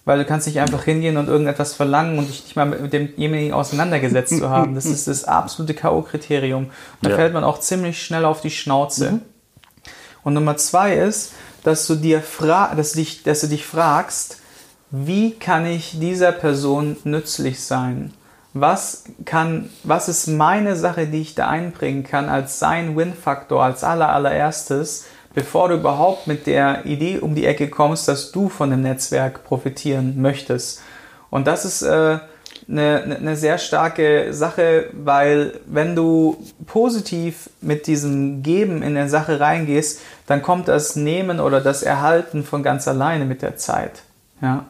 weil 0.05 0.19
du 0.19 0.25
kannst 0.25 0.45
nicht 0.45 0.59
einfach 0.59 0.83
hingehen 0.83 1.17
und 1.17 1.29
irgendetwas 1.29 1.73
verlangen 1.73 2.19
und 2.19 2.29
dich 2.29 2.43
nicht 2.43 2.55
mal 2.55 2.67
mit 2.67 2.93
demjenigen 2.93 3.53
auseinandergesetzt 3.53 4.37
zu 4.37 4.51
haben. 4.51 4.75
Das 4.75 4.85
ist 4.85 5.07
das 5.07 5.23
absolute 5.23 5.73
K.O.-Kriterium. 5.73 6.67
Da 7.01 7.09
ja. 7.09 7.15
fällt 7.15 7.33
man 7.33 7.43
auch 7.43 7.59
ziemlich 7.59 7.99
schnell 8.05 8.23
auf 8.23 8.41
die 8.41 8.51
Schnauze. 8.51 9.13
Mhm. 9.13 9.21
Und 10.21 10.35
Nummer 10.35 10.57
zwei 10.57 10.93
ist, 10.93 11.33
dass 11.63 11.87
du 11.87 11.95
dir 11.95 12.21
fra 12.21 12.75
dass 12.75 12.91
du 12.91 12.99
dich, 12.99 13.23
dass 13.23 13.41
du 13.41 13.47
dich 13.47 13.65
fragst, 13.65 14.40
wie 14.91 15.31
kann 15.31 15.65
ich 15.65 15.99
dieser 15.99 16.33
Person 16.33 16.97
nützlich 17.05 17.63
sein? 17.63 18.13
Was 18.53 19.05
kann, 19.23 19.69
was 19.83 20.09
ist 20.09 20.27
meine 20.27 20.75
Sache, 20.75 21.07
die 21.07 21.21
ich 21.21 21.35
da 21.35 21.47
einbringen 21.47 22.03
kann 22.03 22.27
als 22.27 22.59
sein 22.59 22.97
Win-Faktor, 22.97 23.63
als 23.63 23.85
aller, 23.85 24.09
allererstes, 24.09 25.05
bevor 25.33 25.69
du 25.69 25.75
überhaupt 25.75 26.27
mit 26.27 26.45
der 26.45 26.85
Idee 26.85 27.19
um 27.19 27.35
die 27.35 27.45
Ecke 27.45 27.69
kommst, 27.69 28.09
dass 28.09 28.33
du 28.33 28.49
von 28.49 28.69
dem 28.69 28.81
Netzwerk 28.81 29.45
profitieren 29.45 30.21
möchtest. 30.21 30.81
Und 31.29 31.47
das 31.47 31.63
ist 31.63 31.83
äh, 31.83 32.19
eine, 32.67 33.17
eine 33.17 33.35
sehr 33.37 33.57
starke 33.57 34.33
Sache, 34.33 34.89
weil 34.91 35.59
wenn 35.65 35.95
du 35.95 36.43
positiv 36.65 37.49
mit 37.61 37.87
diesem 37.87 38.43
Geben 38.43 38.83
in 38.83 38.95
der 38.95 39.07
Sache 39.07 39.39
reingehst, 39.39 40.01
dann 40.27 40.41
kommt 40.41 40.67
das 40.67 40.97
Nehmen 40.97 41.39
oder 41.39 41.61
das 41.61 41.83
Erhalten 41.83 42.43
von 42.43 42.63
ganz 42.63 42.89
alleine 42.89 43.23
mit 43.23 43.41
der 43.41 43.55
Zeit. 43.55 44.01
Ja. 44.41 44.65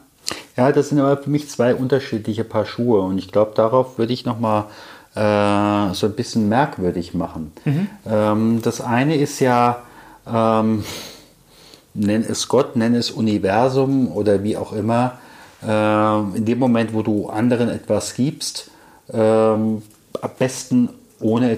Ja, 0.58 0.72
das 0.72 0.90
sind 0.90 1.00
aber 1.00 1.18
für 1.18 1.30
mich 1.30 1.50
zwei 1.50 1.74
unterschiedliche 1.76 2.44
Paar 2.44 2.66
Schuhe 2.66 3.02
und 3.02 3.18
ich 3.18 3.32
glaube, 3.32 3.52
darauf 3.56 3.98
würde 3.98 4.14
ich 4.14 4.26
nochmal 4.26 4.66
äh, 5.16 5.94
so 5.94 6.08
ein 6.08 6.14
bisschen 6.14 6.50
merkwürdig 6.50 7.14
machen. 7.14 7.52
Mhm. 7.66 7.88
Ähm, 8.06 8.62
das 8.62 8.82
eine 8.82 9.16
ist 9.16 9.40
ja, 9.40 9.82
ähm, 10.28 10.84
nenn 11.94 12.24
es 12.28 12.48
Gott, 12.48 12.76
nenn 12.76 12.96
es 12.96 13.12
Universum 13.12 14.12
oder 14.12 14.44
wie 14.44 14.58
auch 14.58 14.74
immer, 14.74 15.20
äh, 15.66 16.38
in 16.38 16.46
dem 16.46 16.60
Moment, 16.60 16.94
wo 16.94 17.02
du 17.02 17.28
anderen 17.28 17.70
etwas 17.70 18.14
gibst, 18.14 18.72
äh, 19.12 19.18
am 19.18 19.82
besten 20.38 20.90
ohne 21.20 21.58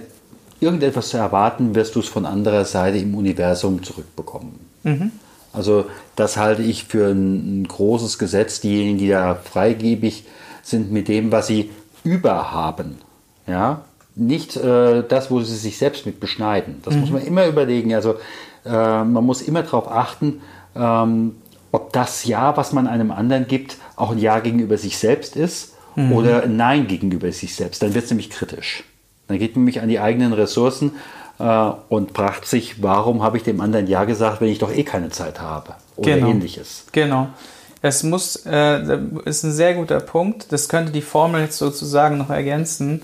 irgendetwas 0.59 1.09
zu 1.09 1.17
erwarten, 1.17 1.75
wirst 1.75 1.95
du 1.95 1.99
es 1.99 2.07
von 2.07 2.25
anderer 2.25 2.65
Seite 2.65 2.97
im 2.97 3.15
Universum 3.15 3.83
zurückbekommen. 3.83 4.59
Mhm. 4.83 5.11
Also 5.53 5.85
das 6.15 6.37
halte 6.37 6.63
ich 6.63 6.85
für 6.85 7.11
ein, 7.11 7.65
großes 7.67 8.17
Gesetz. 8.17 8.59
Diejenigen, 8.59 8.97
die 8.97 9.09
da 9.09 9.35
freigebig 9.35 10.25
sind 10.63 10.91
mit 10.91 11.07
dem, 11.07 11.31
was 11.31 11.47
sie 11.47 11.69
überhaben, 12.03 12.97
ja, 13.47 13.81
nicht 14.15 14.57
äh, 14.57 15.03
das, 15.07 15.31
wo 15.31 15.41
sie 15.41 15.55
sich 15.55 15.77
selbst 15.77 16.05
mit 16.05 16.19
beschneiden. 16.19 16.81
Das 16.83 16.93
mhm. 16.95 17.01
muss 17.01 17.11
man 17.11 17.21
immer 17.23 17.47
überlegen. 17.47 17.93
Also 17.93 18.15
äh, 18.65 19.03
man 19.03 19.23
muss 19.25 19.41
immer 19.41 19.63
darauf 19.63 19.89
achten, 19.89 20.41
ähm, 20.75 21.35
ob 21.71 21.91
das 21.93 22.25
Ja, 22.25 22.55
was 22.55 22.73
man 22.73 22.87
einem 22.87 23.11
anderen 23.11 23.47
gibt, 23.47 23.77
auch 23.95 24.11
ein 24.11 24.19
Ja 24.19 24.39
gegenüber 24.39 24.77
sich 24.77 24.97
selbst 24.97 25.35
ist 25.35 25.73
mhm. 25.95 26.11
oder 26.11 26.43
ein 26.43 26.55
Nein 26.55 26.87
gegenüber 26.87 27.31
sich 27.31 27.55
selbst. 27.55 27.81
Dann 27.81 27.93
wird 27.93 28.05
es 28.05 28.11
nämlich 28.11 28.29
kritisch. 28.29 28.83
Dann 29.27 29.39
geht 29.39 29.55
man 29.55 29.63
nämlich 29.63 29.81
an 29.81 29.89
die 29.89 29.99
eigenen 29.99 30.33
Ressourcen 30.33 30.91
äh, 31.39 31.71
und 31.89 32.15
fragt 32.15 32.45
sich, 32.45 32.81
warum 32.81 33.23
habe 33.23 33.37
ich 33.37 33.43
dem 33.43 33.61
anderen 33.61 33.87
Ja 33.87 34.05
gesagt, 34.05 34.41
wenn 34.41 34.49
ich 34.49 34.59
doch 34.59 34.71
eh 34.71 34.83
keine 34.83 35.09
Zeit 35.09 35.39
habe 35.41 35.75
oder 35.95 36.15
genau. 36.15 36.29
ähnliches. 36.29 36.85
Genau. 36.91 37.27
Es 37.81 38.03
muss, 38.03 38.45
äh, 38.45 38.97
ist 39.25 39.43
ein 39.43 39.51
sehr 39.51 39.75
guter 39.75 39.99
Punkt. 39.99 40.51
Das 40.51 40.69
könnte 40.69 40.91
die 40.91 41.01
Formel 41.01 41.41
jetzt 41.41 41.57
sozusagen 41.57 42.17
noch 42.17 42.29
ergänzen 42.29 43.01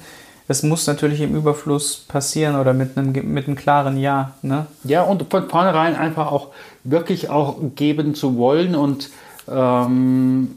es 0.50 0.64
muss 0.64 0.88
natürlich 0.88 1.22
im 1.22 1.36
Überfluss 1.36 2.06
passieren 2.08 2.60
oder 2.60 2.74
mit 2.74 2.98
einem, 2.98 3.12
mit 3.32 3.48
einem 3.48 3.56
klaren 3.56 3.98
Ja. 3.98 4.34
Ne? 4.42 4.66
Ja, 4.84 5.04
und 5.04 5.24
von 5.30 5.48
vornherein 5.48 5.96
einfach 5.96 6.32
auch 6.32 6.48
wirklich 6.84 7.30
auch 7.30 7.58
geben 7.76 8.16
zu 8.16 8.36
wollen 8.36 8.74
und 8.76 9.12
ähm, 9.48 10.56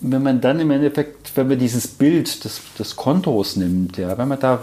wenn 0.00 0.22
man 0.22 0.40
dann 0.40 0.58
im 0.58 0.70
Endeffekt, 0.70 1.36
wenn 1.36 1.48
man 1.48 1.58
dieses 1.58 1.86
Bild 1.86 2.44
des, 2.44 2.62
des 2.78 2.96
Kontos 2.96 3.56
nimmt, 3.56 3.98
ja, 3.98 4.16
wenn 4.16 4.26
man 4.26 4.40
da 4.40 4.58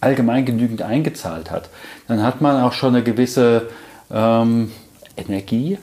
allgemein 0.00 0.44
genügend 0.44 0.82
eingezahlt 0.82 1.50
hat, 1.50 1.68
dann 2.08 2.22
hat 2.22 2.40
man 2.40 2.62
auch 2.62 2.72
schon 2.72 2.94
eine 2.94 3.04
gewisse 3.04 3.68
ähm, 4.10 4.72
Energie, 5.16 5.78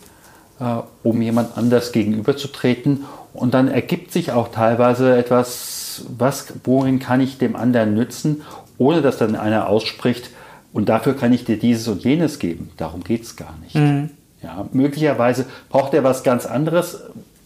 äh, 0.60 0.64
um 1.04 1.22
jemand 1.22 1.58
anders 1.58 1.92
gegenüberzutreten. 1.92 3.06
Und 3.34 3.54
dann 3.54 3.68
ergibt 3.68 4.12
sich 4.12 4.32
auch 4.32 4.50
teilweise 4.50 5.16
etwas 5.16 6.04
was, 6.18 6.54
worin 6.64 7.00
kann 7.00 7.22
ich 7.22 7.38
dem 7.38 7.56
anderen 7.56 7.94
nützen, 7.94 8.44
ohne 8.78 9.02
dass 9.02 9.18
dann 9.18 9.36
einer 9.36 9.68
ausspricht, 9.68 10.30
und 10.74 10.90
dafür 10.90 11.16
kann 11.16 11.34
ich 11.34 11.44
dir 11.44 11.58
dieses 11.58 11.88
und 11.88 12.04
jenes 12.04 12.38
geben. 12.38 12.70
Darum 12.78 13.04
geht 13.04 13.24
es 13.24 13.36
gar 13.36 13.56
nicht. 13.64 13.74
Mhm. 13.74 14.12
Ja, 14.44 14.68
möglicherweise 14.72 15.46
braucht 15.70 15.96
er 15.96 16.04
was 16.04 16.24
ganz 16.24 16.46
anderes, 16.46 17.02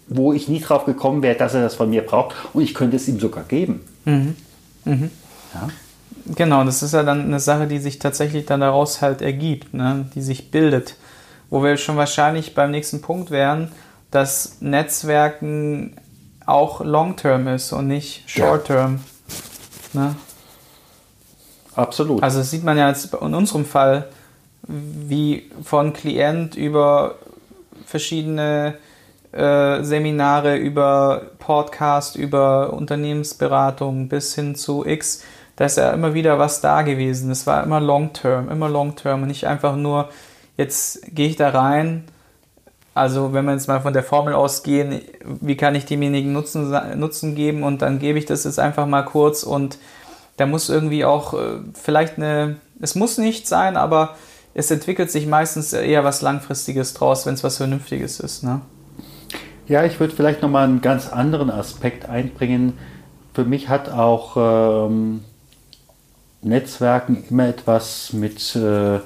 wo 0.08 0.34
ich 0.34 0.50
nie 0.50 0.60
drauf 0.60 0.84
gekommen 0.84 1.22
wäre, 1.22 1.38
dass 1.38 1.54
er 1.54 1.62
das 1.62 1.76
von 1.76 1.90
mir 1.90 2.02
braucht 2.02 2.36
und 2.52 2.62
ich 2.62 2.74
könnte 2.74 2.98
es 2.98 3.08
ihm 3.08 3.20
sogar 3.20 3.46
geben. 3.46 3.82
Mhm. 4.04 4.36
Mhm. 4.84 5.12
Ja? 5.54 5.70
Genau, 6.26 6.64
das 6.64 6.84
ist 6.84 6.94
ja 6.94 7.04
dann 7.04 7.22
eine 7.22 7.40
Sache, 7.40 7.68
die 7.68 7.80
sich 7.80 8.00
tatsächlich 8.00 8.46
dann 8.46 8.62
daraus 8.62 9.02
halt 9.02 9.22
ergibt, 9.22 9.74
ne? 9.74 10.10
die 10.16 10.22
sich 10.22 10.52
bildet. 10.52 10.96
Wo 11.50 11.64
wir 11.64 11.78
schon 11.78 11.98
wahrscheinlich 11.98 12.54
beim 12.54 12.72
nächsten 12.72 13.02
Punkt 13.02 13.32
wären, 13.32 13.72
dass 14.10 14.58
Netzwerken 14.62 15.98
auch 16.46 16.82
Long-Term 16.82 17.48
ist 17.48 17.72
und 17.74 17.88
nicht 17.88 18.30
Short-Term. 18.30 19.02
Ja. 19.94 20.00
Ne? 20.02 20.16
Absolut. 21.76 22.22
Also 22.22 22.40
das 22.40 22.52
sieht 22.52 22.64
man 22.64 22.78
ja 22.78 22.90
jetzt 22.90 23.14
in 23.14 23.34
unserem 23.34 23.66
Fall, 23.66 24.08
wie 24.64 25.50
von 25.64 25.94
Klient 25.94 26.56
über 26.56 27.16
verschiedene 27.86 28.76
äh, 29.32 29.84
Seminare, 29.84 30.58
über 30.58 31.32
Podcast, 31.40 32.16
über 32.16 32.74
Unternehmensberatung 32.74 34.10
bis 34.10 34.36
hin 34.36 34.56
zu 34.56 34.86
X, 34.86 35.24
da 35.62 35.68
ist 35.68 35.78
ja 35.78 35.92
immer 35.92 36.16
wieder 36.16 36.40
was 36.40 36.60
da 36.60 36.82
gewesen. 36.82 37.30
Es 37.30 37.46
war 37.46 37.64
immer 37.64 37.80
Long-Term, 37.80 38.50
immer 38.50 38.68
Long-Term 38.68 39.22
und 39.22 39.28
nicht 39.28 39.46
einfach 39.46 39.76
nur, 39.76 40.10
jetzt 40.58 41.14
gehe 41.14 41.28
ich 41.28 41.36
da 41.36 41.50
rein, 41.50 42.06
also 42.96 43.32
wenn 43.32 43.46
wir 43.46 43.52
jetzt 43.52 43.68
mal 43.68 43.80
von 43.80 43.94
der 43.94 44.02
Formel 44.02 44.34
ausgehen, 44.34 45.02
wie 45.24 45.56
kann 45.56 45.76
ich 45.76 45.86
demjenigen 45.86 46.34
Nutzen, 46.34 46.76
Nutzen 46.96 47.36
geben 47.36 47.62
und 47.62 47.84
dann 47.84 48.00
gebe 48.00 48.18
ich 48.18 48.26
das 48.26 48.44
jetzt 48.44 48.58
einfach 48.58 48.88
mal 48.88 49.04
kurz 49.04 49.44
und 49.44 49.78
da 50.38 50.48
muss 50.48 50.68
irgendwie 50.68 51.06
auch 51.06 51.36
äh, 51.36 51.60
vielleicht 51.76 52.18
eine, 52.18 52.56
es 52.80 52.96
muss 52.96 53.20
nicht 53.20 53.48
sein, 53.48 53.78
aber 53.78 54.16
es 54.56 54.72
entwickelt 54.72 55.12
sich 55.12 55.28
meistens 55.28 55.74
eher 55.74 56.04
was 56.04 56.24
Langfristiges 56.24 56.96
draus, 56.96 57.28
wenn 57.28 57.36
es 57.36 57.44
was 57.44 57.58
Vernünftiges 57.58 58.20
ist. 58.20 58.44
Ne? 58.44 58.62
Ja, 59.68 59.84
ich 59.84 60.00
würde 60.00 60.16
vielleicht 60.16 60.42
nochmal 60.42 60.64
einen 60.64 60.82
ganz 60.82 61.08
anderen 61.08 61.52
Aspekt 61.52 62.10
einbringen. 62.10 62.80
Für 63.36 63.46
mich 63.46 63.70
hat 63.70 63.92
auch 63.92 64.88
ähm, 64.90 65.22
Netzwerken 66.42 67.24
immer 67.30 67.48
etwas 67.48 68.14
mit 68.14 68.56
äh, 68.56 69.00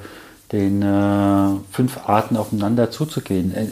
den 0.51 0.81
äh, 0.81 1.59
fünf 1.71 2.07
Arten 2.07 2.37
aufeinander 2.37 2.91
zuzugehen. 2.91 3.53
Äh, 3.53 3.67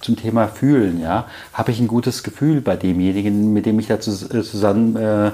zum 0.00 0.16
Thema 0.16 0.46
Fühlen, 0.46 1.00
ja, 1.00 1.26
habe 1.52 1.72
ich 1.72 1.80
ein 1.80 1.88
gutes 1.88 2.22
Gefühl 2.22 2.60
bei 2.60 2.76
demjenigen, 2.76 3.52
mit 3.52 3.66
dem 3.66 3.78
ich 3.78 3.86
da 3.86 3.94
äh, 3.94 3.98
zusammen, 4.00 4.94
äh, 4.94 5.32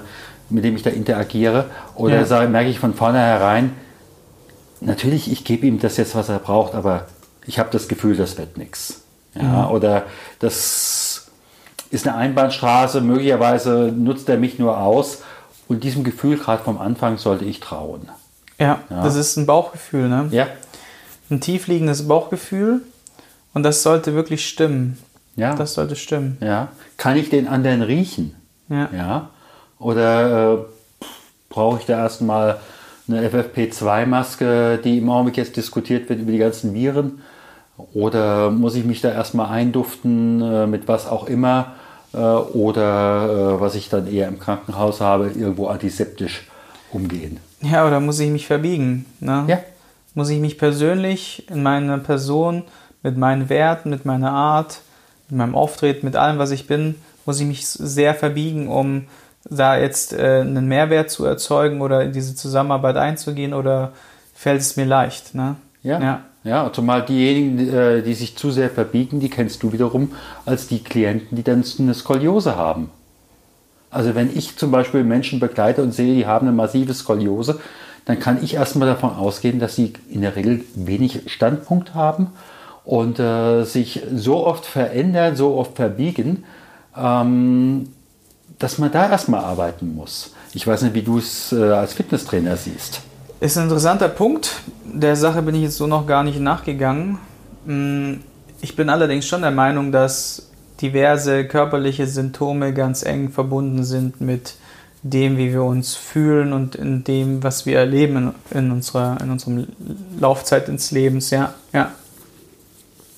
mit 0.51 0.64
dem 0.64 0.77
ich 0.77 0.83
da 0.83 0.90
interagiere, 0.90 1.66
oder 1.95 2.16
ja. 2.16 2.25
sage, 2.25 2.49
merke 2.49 2.71
ich 2.71 2.79
von 2.79 2.95
vornherein, 2.95 3.73
natürlich, 4.81 5.31
ich 5.31 5.45
gebe 5.45 5.66
ihm 5.66 5.79
das 5.79 5.97
jetzt, 5.97 6.14
was 6.14 6.29
er 6.29 6.38
braucht, 6.38 6.75
aber 6.75 7.07
ich 7.47 7.59
habe 7.59 7.71
das 7.73 7.88
Gefühl, 7.88 8.16
das 8.16 8.38
wird 8.38 8.57
nichts. 8.57 9.03
Ja, 9.35 9.66
mhm. 9.66 9.71
Oder 9.73 10.05
das 10.38 11.31
ist 11.90 12.07
eine 12.07 12.16
Einbahnstraße, 12.16 13.01
möglicherweise 13.01 13.92
nutzt 13.95 14.29
er 14.29 14.38
mich 14.38 14.59
nur 14.59 14.79
aus. 14.79 15.23
Und 15.68 15.85
diesem 15.85 16.05
Gefühl, 16.05 16.37
gerade 16.37 16.62
vom 16.62 16.79
Anfang, 16.79 17.18
sollte 17.18 17.44
ich 17.44 17.61
trauen. 17.61 18.09
Ja, 18.59 18.81
ja, 18.90 19.03
das 19.03 19.16
ist 19.16 19.37
ein 19.37 19.46
Bauchgefühl, 19.46 20.09
ne? 20.09 20.29
Ja 20.31 20.46
ein 21.33 21.40
tiefliegendes 21.40 22.07
Bauchgefühl 22.07 22.83
und 23.55 23.62
das 23.64 23.83
sollte 23.83 24.14
wirklich 24.14 24.46
stimmen. 24.46 24.98
Ja. 25.35 25.55
Das 25.55 25.75
sollte 25.75 25.96
stimmen. 25.96 26.37
Ja. 26.40 26.68
Kann 26.98 27.16
ich 27.16 27.31
den 27.31 27.48
anderen 27.48 27.83
riechen? 27.83 28.35
Ja. 28.68 28.88
ja? 28.94 29.31
Oder 29.79 30.53
äh, 30.53 30.59
brauche 31.48 31.81
ich 31.81 31.87
da 31.87 31.98
erstmal 31.98 32.59
eine 33.09 33.29
FFP2-Maske, 33.29 34.79
die 34.79 34.98
im 34.98 35.11
Augenblick 35.11 35.38
jetzt 35.38 35.57
diskutiert 35.57 36.09
wird 36.09 36.20
über 36.20 36.33
die 36.33 36.38
ganzen 36.38 36.75
Viren? 36.75 37.22
Oder 37.94 38.51
muss 38.51 38.75
ich 38.75 38.85
mich 38.85 39.01
da 39.01 39.11
erstmal 39.11 39.48
einduften 39.48 40.40
äh, 40.42 40.66
mit 40.66 40.87
was 40.87 41.07
auch 41.07 41.27
immer? 41.27 41.72
Äh, 42.14 42.18
oder 42.18 43.57
äh, 43.57 43.61
was 43.61 43.75
ich 43.75 43.88
dann 43.88 44.12
eher 44.12 44.29
im 44.29 44.38
Krankenhaus 44.38 45.01
habe, 45.01 45.29
irgendwo 45.29 45.66
antiseptisch 45.66 46.46
umgehen? 46.92 47.38
Ja, 47.61 47.87
oder 47.87 48.01
muss 48.01 48.18
ich 48.20 48.31
mich 48.31 48.46
verbiegen? 48.46 49.07
Ne? 49.20 49.44
Ja 49.48 49.59
muss 50.14 50.31
ich 50.31 50.40
mich 50.40 50.59
persönlich 50.59 51.48
in 51.51 51.62
meiner 51.62 51.98
Person, 51.98 52.64
mit 53.03 53.16
meinen 53.16 53.48
Werten, 53.48 53.90
mit 53.90 54.05
meiner 54.05 54.31
Art, 54.31 54.81
mit 55.29 55.38
meinem 55.38 55.55
Auftreten, 55.55 56.07
mit 56.07 56.16
allem, 56.16 56.38
was 56.38 56.51
ich 56.51 56.66
bin, 56.66 56.96
muss 57.25 57.40
ich 57.40 57.46
mich 57.46 57.66
sehr 57.66 58.14
verbiegen, 58.14 58.68
um 58.68 59.07
da 59.44 59.77
jetzt 59.77 60.12
äh, 60.12 60.40
einen 60.40 60.68
Mehrwert 60.68 61.11
zu 61.11 61.25
erzeugen 61.25 61.81
oder 61.81 62.03
in 62.03 62.12
diese 62.12 62.35
Zusammenarbeit 62.35 62.96
einzugehen 62.96 63.55
oder 63.55 63.92
fällt 64.35 64.61
es 64.61 64.77
mir 64.77 64.85
leicht? 64.85 65.35
Ne? 65.35 65.57
Ja. 65.83 66.01
ja. 66.01 66.20
Ja, 66.44 66.72
zumal 66.72 67.05
diejenigen, 67.05 67.72
äh, 67.72 68.02
die 68.02 68.14
sich 68.14 68.37
zu 68.37 68.50
sehr 68.50 68.68
verbiegen, 68.68 69.20
die 69.20 69.31
kennst 69.31 69.62
du 69.62 69.72
wiederum 69.72 70.12
als 70.44 70.66
die 70.66 70.83
Klienten, 70.83 71.37
die 71.37 71.44
dann 71.44 71.64
eine 71.78 71.94
Skoliose 71.94 72.57
haben. 72.57 72.90
Also 73.90 74.14
wenn 74.14 74.37
ich 74.37 74.57
zum 74.57 74.70
Beispiel 74.70 75.05
Menschen 75.05 75.38
begleite 75.38 75.83
und 75.83 75.92
sehe, 75.92 76.14
die 76.14 76.26
haben 76.26 76.48
eine 76.48 76.57
massive 76.57 76.94
Skoliose, 76.94 77.61
dann 78.07 78.18
kann 78.18 78.42
ich 78.42 78.55
erstmal 78.55 78.88
davon 78.88 79.11
ausgehen, 79.11 79.61
dass 79.61 79.76
sie 79.76 79.92
in 80.11 80.22
der 80.22 80.35
Regel 80.35 80.64
wenig 80.74 81.20
Standpunkt 81.26 81.94
haben 81.94 82.28
und 82.85 83.20
äh, 83.20 83.62
sich 83.64 84.02
so 84.12 84.44
oft 84.44 84.66
verändern, 84.66 85.37
so 85.37 85.55
oft 85.55 85.76
verbiegen, 85.76 86.44
ähm, 86.96 87.90
dass 88.59 88.78
man 88.78 88.90
da 88.90 89.09
erstmal 89.09 89.44
arbeiten 89.44 89.94
muss. 89.94 90.33
Ich 90.55 90.66
weiß 90.66 90.83
nicht, 90.83 90.94
wie 90.94 91.02
du 91.02 91.18
es 91.18 91.52
äh, 91.52 91.62
als 91.62 91.92
Fitnesstrainer 91.92 92.57
siehst. 92.57 93.02
Ist 93.42 93.59
ein 93.59 93.64
interessanter 93.64 94.09
Punkt. 94.09 94.61
Der 94.85 95.16
Sache 95.16 95.42
bin 95.42 95.57
ich 95.57 95.62
jetzt 95.62 95.76
so 95.76 95.88
noch 95.88 96.07
gar 96.07 96.22
nicht 96.22 96.38
nachgegangen. 96.38 97.18
Mm, 97.64 98.20
ich 98.61 98.76
bin 98.76 98.88
allerdings 98.88 99.26
schon 99.26 99.42
der 99.42 99.50
Meinung, 99.50 99.90
dass 99.90 100.48
diverse 100.81 101.44
körperliche 101.48 102.07
Symptome 102.07 102.72
ganz 102.72 103.02
eng 103.02 103.31
verbunden 103.31 103.83
sind 103.83 104.20
mit 104.20 104.55
dem, 105.02 105.38
wie 105.38 105.50
wir 105.50 105.64
uns 105.64 105.96
fühlen 105.96 106.52
und 106.52 106.76
in 106.76 107.02
dem, 107.02 107.42
was 107.42 107.66
wir 107.66 107.81
erleben 107.81 108.33
in, 108.52 108.59
in 108.59 108.70
unserer 108.70 109.20
in 109.20 109.33
unserem 109.33 109.66
Laufzeit 110.20 110.68
ins 110.68 110.92
Lebens. 110.92 111.31
Ja, 111.31 111.52
ja, 111.72 111.90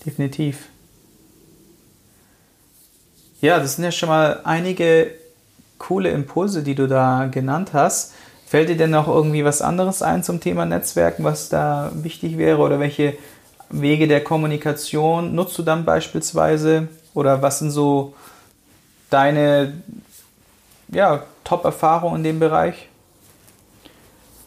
definitiv. 0.07 0.71
Ja, 3.43 3.59
das 3.59 3.77
sind 3.77 3.85
ja 3.85 3.93
schon 3.93 4.09
mal 4.09 4.41
einige 4.45 5.11
coole 5.77 6.11
Impulse, 6.13 6.63
die 6.63 6.75
du 6.75 6.89
da 6.89 7.27
genannt 7.27 7.75
hast. 7.75 8.15
Fällt 8.55 8.69
dir 8.69 8.77
denn 8.77 8.91
noch 8.91 9.09
irgendwie 9.09 9.45
was 9.45 9.63
anderes 9.63 10.01
ein 10.01 10.23
zum 10.23 10.39
Thema 10.39 10.65
Netzwerken, 10.65 11.25
was 11.25 11.49
da 11.49 11.91
wichtig 11.93 12.39
wäre 12.39 12.59
oder 12.59 12.79
welche 12.79 13.15
Wege 13.69 14.07
der 14.07 14.23
Kommunikation 14.23 15.35
nutzt 15.35 15.59
du 15.59 15.65
dann 15.65 15.85
beispielsweise 15.85 16.87
oder 17.15 17.43
was 17.43 17.59
sind 17.59 17.73
so 17.73 18.15
deine 19.11 19.73
ja, 20.87 21.25
Top-Erfahrung 21.43 22.15
in 22.15 22.23
dem 22.23 22.39
Bereich? 22.39 22.89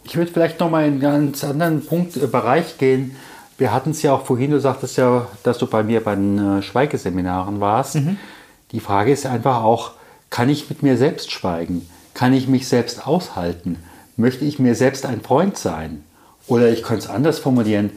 Ich 0.06 0.16
würde 0.16 0.32
vielleicht 0.32 0.62
noch 0.62 0.70
mal 0.70 0.86
in 0.86 0.94
einen 0.94 1.02
ganz 1.02 1.44
anderen 1.44 1.86
Punkt, 1.86 2.16
äh, 2.16 2.28
Bereich 2.28 2.78
gehen. 2.78 3.18
Wir 3.58 3.74
hatten 3.74 3.92
es 3.92 4.02
ja 4.04 4.14
auch 4.14 4.26
vorhin, 4.26 4.52
du 4.52 4.62
sagtest 4.62 4.96
ja, 4.96 5.28
dass 5.44 5.58
du 5.58 5.68
bei 5.68 5.84
mir 5.84 6.02
bei 6.02 6.16
den 6.16 6.60
äh, 6.60 6.62
Schweigeseminaren 6.62 7.60
warst. 7.60 7.96
Mhm. 7.96 8.18
Die 8.72 8.80
Frage 8.80 9.12
ist 9.12 9.26
einfach 9.26 9.64
auch, 9.64 9.92
kann 10.30 10.48
ich 10.48 10.70
mit 10.70 10.82
mir 10.82 10.96
selbst 10.96 11.30
schweigen? 11.30 11.90
Kann 12.14 12.34
ich 12.34 12.48
mich 12.48 12.70
selbst 12.70 13.06
aushalten? 13.06 13.84
Möchte 14.18 14.46
ich 14.46 14.58
mir 14.58 14.76
selbst 14.76 15.06
ein 15.06 15.22
Freund 15.22 15.58
sein? 15.58 16.04
Oder 16.48 16.70
ich 16.70 16.82
könnte 16.82 17.06
es 17.06 17.10
anders 17.10 17.40
formulieren. 17.40 17.92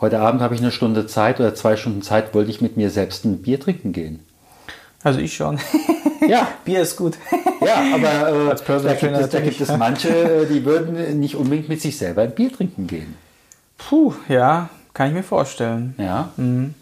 Heute 0.00 0.20
Abend 0.20 0.42
habe 0.42 0.54
ich 0.54 0.60
eine 0.60 0.70
Stunde 0.70 1.06
Zeit 1.06 1.40
oder 1.40 1.54
zwei 1.54 1.76
Stunden 1.76 2.02
Zeit, 2.02 2.34
wollte 2.34 2.50
ich 2.50 2.60
mit 2.60 2.76
mir 2.76 2.90
selbst 2.90 3.24
ein 3.24 3.40
Bier 3.40 3.58
trinken 3.58 3.92
gehen. 3.92 4.20
Also 5.02 5.18
ich 5.18 5.34
schon. 5.34 5.58
Ja. 6.28 6.46
Bier 6.64 6.82
ist 6.82 6.96
gut. 6.96 7.18
Ja, 7.66 7.82
aber 7.94 8.52
äh, 8.52 8.82
da, 8.84 8.94
gibt 8.94 9.12
es, 9.12 9.28
da 9.30 9.40
gibt 9.40 9.60
es 9.60 9.76
manche, 9.76 10.08
äh, 10.08 10.46
die 10.46 10.64
würden 10.64 11.18
nicht 11.18 11.34
unbedingt 11.34 11.68
mit 11.68 11.80
sich 11.80 11.98
selber 11.98 12.22
ein 12.22 12.32
Bier 12.32 12.52
trinken 12.52 12.86
gehen. 12.86 13.16
Puh, 13.76 14.14
ja, 14.28 14.70
kann 14.94 15.08
ich 15.08 15.14
mir 15.14 15.24
vorstellen. 15.24 15.96
Ja. 15.98 16.30
Mhm. 16.36 16.74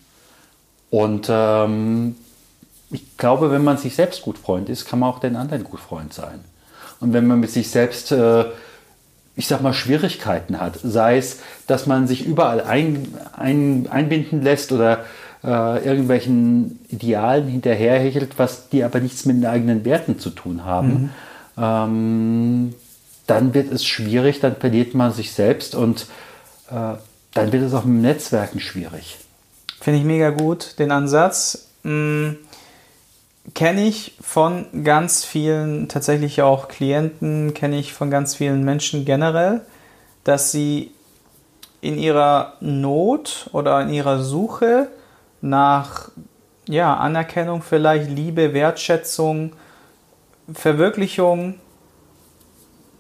Und 0.91 1.29
ähm, 1.31 2.17
ich 2.91 3.17
glaube, 3.17 3.51
wenn 3.51 3.65
man 3.65 3.79
sich 3.79 3.95
selbst 3.95 4.21
gut 4.21 4.37
Freund 4.37 4.69
ist, 4.69 4.85
kann 4.85 4.99
man 4.99 5.09
auch 5.09 5.21
den 5.21 5.37
anderen 5.37 5.65
gut 5.65 5.81
Freund 5.81 6.13
sein. 6.13 6.41
Und 7.01 7.15
wenn 7.15 7.27
man 7.27 7.41
mit 7.41 7.51
sich 7.51 7.71
selbst, 7.71 8.13
äh, 8.13 8.45
ich 9.41 9.47
sag 9.47 9.63
mal, 9.63 9.73
Schwierigkeiten 9.73 10.61
hat, 10.61 10.79
sei 10.83 11.17
es, 11.17 11.39
dass 11.67 11.87
man 11.87 12.07
sich 12.07 12.27
überall 12.27 12.61
ein, 12.61 13.15
ein, 13.35 13.89
einbinden 13.91 14.43
lässt 14.43 14.71
oder 14.71 15.07
äh, 15.43 15.83
irgendwelchen 15.83 16.79
Idealen 16.91 17.49
hinterherhechelt, 17.49 18.39
was 18.39 18.69
die 18.69 18.85
aber 18.85 19.01
nichts 19.01 19.25
mit 19.25 19.37
den 19.37 19.47
eigenen 19.47 19.87
Werten 19.87 20.19
zu 20.19 20.29
tun 20.29 20.67
haben, 20.67 20.89
mhm. 20.93 21.11
ähm, 21.57 22.75
dann 23.27 23.55
wird 23.55 23.73
es 23.73 23.87
schwierig, 23.87 24.41
dann 24.41 24.57
verliert 24.57 24.95
man 24.95 25.11
sich 25.11 25.33
selbst 25.33 25.75
und 25.75 26.03
äh, 26.71 26.99
dann 27.33 27.53
wird 27.53 27.63
es 27.63 27.73
auch 27.73 27.87
mit 27.87 28.03
Netzwerken 28.03 28.61
schwierig. 28.61 29.17
Finde 29.81 30.01
ich 30.01 30.05
mega 30.05 30.29
gut, 30.29 30.79
den 30.79 30.91
Ansatz. 30.91 31.69
Hm, 31.83 32.37
kenne 33.55 33.87
ich 33.87 34.17
von 34.21 34.85
ganz 34.85 35.25
vielen, 35.25 35.89
tatsächlich 35.89 36.43
auch 36.43 36.69
Klienten, 36.69 37.55
kenne 37.55 37.79
ich 37.79 37.93
von 37.93 38.11
ganz 38.11 38.35
vielen 38.35 38.65
Menschen 38.65 39.05
generell, 39.05 39.63
dass 40.25 40.53
sie 40.53 40.93
in 41.81 41.99
ihrer 41.99 42.55
Not 42.61 43.49
oder 43.53 43.81
in 43.81 43.91
ihrer 43.91 44.23
Suche 44.23 44.89
nach 45.41 46.11
ja, 46.69 46.97
Anerkennung 46.97 47.63
vielleicht, 47.63 48.11
Liebe, 48.11 48.53
Wertschätzung, 48.53 49.53
Verwirklichung, 50.53 51.55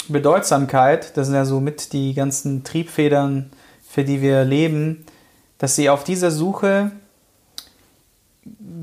Bedeutsamkeit, 0.08 1.16
das 1.16 1.26
sind 1.26 1.36
ja 1.36 1.44
so 1.44 1.60
mit 1.60 1.92
die 1.92 2.14
ganzen 2.14 2.64
Triebfedern, 2.64 3.52
für 3.88 4.02
die 4.04 4.22
wir 4.22 4.44
leben, 4.44 5.04
dass 5.58 5.76
sie 5.76 5.90
auf 5.90 6.04
dieser 6.04 6.30
Suche 6.30 6.90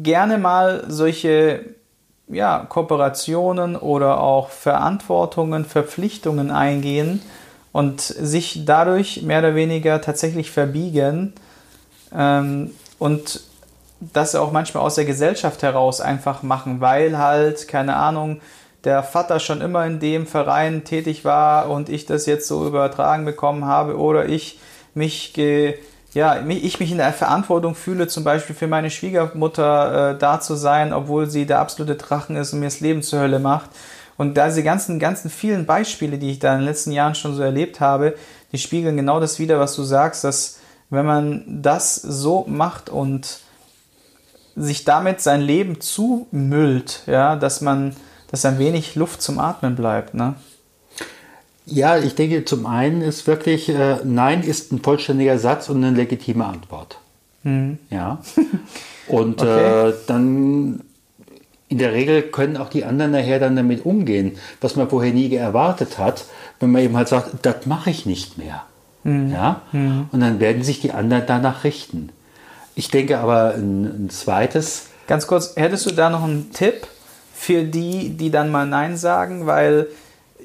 gerne 0.04 0.38
mal 0.38 0.86
solche 0.88 1.66
ja, 2.28 2.66
Kooperationen 2.68 3.76
oder 3.76 4.20
auch 4.20 4.50
Verantwortungen, 4.50 5.66
Verpflichtungen 5.66 6.52
eingehen 6.52 7.22
und 7.72 8.02
sich 8.02 8.66
dadurch 8.66 9.22
mehr 9.22 9.40
oder 9.40 9.56
weniger 9.56 10.02
tatsächlich 10.02 10.52
verbiegen 10.52 11.34
ähm, 12.14 12.72
und 13.00 13.42
das 14.00 14.36
auch 14.36 14.52
manchmal 14.52 14.84
aus 14.84 14.96
der 14.96 15.06
Gesellschaft 15.06 15.64
heraus 15.64 16.02
einfach 16.02 16.44
machen, 16.44 16.82
weil 16.82 17.18
halt, 17.18 17.68
keine 17.68 17.96
Ahnung, 17.96 18.42
der 18.84 19.04
Vater 19.04 19.40
schon 19.40 19.62
immer 19.62 19.86
in 19.86 20.00
dem 20.00 20.28
Verein 20.28 20.84
tätig 20.84 21.26
war 21.26 21.70
und 21.70 21.90
ich 21.90 22.06
das 22.06 22.26
jetzt 22.26 22.48
so 22.48 22.66
übertragen 22.68 23.26
bekommen 23.26 23.66
habe 23.66 23.98
oder 23.98 24.28
ich 24.28 24.60
mich 24.94 25.34
ge, 25.34 25.78
ja, 26.18 26.44
ich 26.48 26.80
mich 26.80 26.92
in 26.92 26.98
der 26.98 27.14
Verantwortung 27.14 27.76
fühle, 27.76 28.08
zum 28.08 28.24
Beispiel 28.24 28.56
für 28.56 28.66
meine 28.66 28.90
Schwiegermutter 28.90 30.16
äh, 30.16 30.18
da 30.18 30.42
zu 30.42 30.56
sein, 30.56 30.92
obwohl 30.92 31.30
sie 31.30 31.46
der 31.46 31.60
absolute 31.60 31.94
Drachen 31.94 32.36
ist 32.36 32.54
und 32.54 32.60
mir 32.60 32.66
das 32.66 32.80
Leben 32.80 33.04
zur 33.04 33.20
Hölle 33.20 33.38
macht. 33.38 33.70
Und 34.18 34.34
da 34.34 34.48
diese 34.48 34.64
ganzen, 34.64 34.98
ganzen 34.98 35.30
vielen 35.30 35.68
Beispiele, 35.68 36.18
die 36.18 36.32
ich 36.32 36.40
da 36.40 36.54
in 36.54 36.62
den 36.62 36.66
letzten 36.66 36.92
Jahren 36.92 37.14
schon 37.14 37.36
so 37.36 37.44
erlebt 37.44 37.80
habe, 37.80 38.16
die 38.52 38.58
spiegeln 38.58 38.98
genau 38.98 39.20
das 39.20 39.38
wieder, 39.38 39.60
was 39.60 39.76
du 39.76 39.84
sagst, 39.84 40.24
dass 40.24 40.58
wenn 40.90 41.06
man 41.06 41.44
das 41.62 41.96
so 41.96 42.46
macht 42.48 42.90
und 42.90 43.42
sich 44.56 44.86
damit 44.86 45.22
sein 45.22 45.42
Leben 45.42 45.82
zumüllt, 45.82 47.04
ja, 47.06 47.36
dass 47.36 47.62
man, 47.62 47.96
dass 48.32 48.44
ein 48.44 48.58
wenig 48.58 48.96
Luft 48.96 49.22
zum 49.22 49.38
Atmen 49.38 49.76
bleibt, 49.76 50.16
ne? 50.16 50.34
Ja, 51.68 51.98
ich 51.98 52.16
denke, 52.16 52.46
zum 52.46 52.66
einen 52.66 53.02
ist 53.02 53.28
wirklich, 53.28 53.70
äh, 53.70 53.98
Nein 54.04 54.42
ist 54.42 54.72
ein 54.72 54.80
vollständiger 54.82 55.38
Satz 55.38 55.70
und 55.70 55.84
eine 55.84 55.96
legitime 55.96 56.46
Antwort. 56.46 56.98
Mhm. 57.44 57.78
Ja. 57.90 58.20
Und 59.08 59.42
okay. 59.42 59.90
äh, 59.90 59.94
dann 60.08 60.82
in 61.70 61.78
der 61.78 61.94
Regel 61.94 62.24
können 62.24 62.58
auch 62.58 62.70
die 62.70 62.84
anderen 62.84 63.12
nachher 63.12 63.40
dann 63.40 63.56
damit 63.56 63.86
umgehen, 63.86 64.38
was 64.60 64.76
man 64.76 64.90
vorher 64.90 65.14
nie 65.14 65.34
erwartet 65.34 65.98
hat, 65.98 66.26
wenn 66.60 66.72
man 66.72 66.82
eben 66.82 66.98
halt 66.98 67.08
sagt, 67.08 67.46
das 67.46 67.66
mache 67.66 67.90
ich 67.90 68.06
nicht 68.06 68.38
mehr. 68.38 68.64
Mhm. 69.04 69.32
Ja? 69.32 69.62
Mhm. 69.72 70.08
Und 70.12 70.20
dann 70.20 70.40
werden 70.40 70.64
sich 70.64 70.82
die 70.82 70.92
anderen 70.92 71.24
danach 71.26 71.64
richten. 71.64 72.10
Ich 72.76 72.90
denke 72.90 73.18
aber 73.18 73.56
ein, 73.56 73.86
ein 73.86 74.10
zweites. 74.10 74.88
Ganz 75.08 75.26
kurz, 75.26 75.56
hättest 75.56 75.86
du 75.86 75.92
da 75.92 76.10
noch 76.10 76.24
einen 76.24 76.52
Tipp 76.52 76.88
für 77.34 77.64
die, 77.64 78.10
die 78.10 78.30
dann 78.30 78.52
mal 78.52 78.66
Nein 78.66 78.98
sagen? 78.98 79.46
Weil 79.46 79.88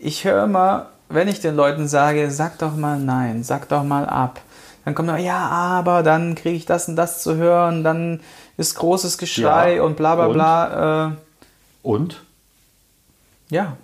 ich 0.01 0.25
höre 0.25 0.45
immer, 0.45 0.92
wenn 1.13 1.29
ich 1.29 1.41
den 1.41 1.57
Leuten 1.57 1.89
sage, 1.89 2.31
sag 2.31 2.59
doch 2.59 2.77
mal 2.77 2.99
Nein, 2.99 3.43
sag 3.43 3.69
doch 3.69 3.85
mal 3.85 4.07
ab. 4.07 4.41
Dann 4.85 4.95
kommt 4.95 5.09
noch, 5.09 5.19
ja, 5.19 5.39
aber 5.39 6.03
dann 6.03 6.35
kriege 6.35 6.57
ich 6.57 6.67
das 6.67 6.89
und 6.89 6.97
das 6.97 7.23
zu 7.23 7.37
hören, 7.37 7.85
dann 7.85 8.21
ist 8.57 8.75
großes 8.75 9.19
Geschrei 9.19 9.77
ja. 9.77 9.83
und 9.83 9.97
bla 9.97 10.17
bla 10.17 10.29
bla. 10.29 11.07
Äh, 11.07 11.11
und? 11.83 12.23
Ja. 13.49 13.77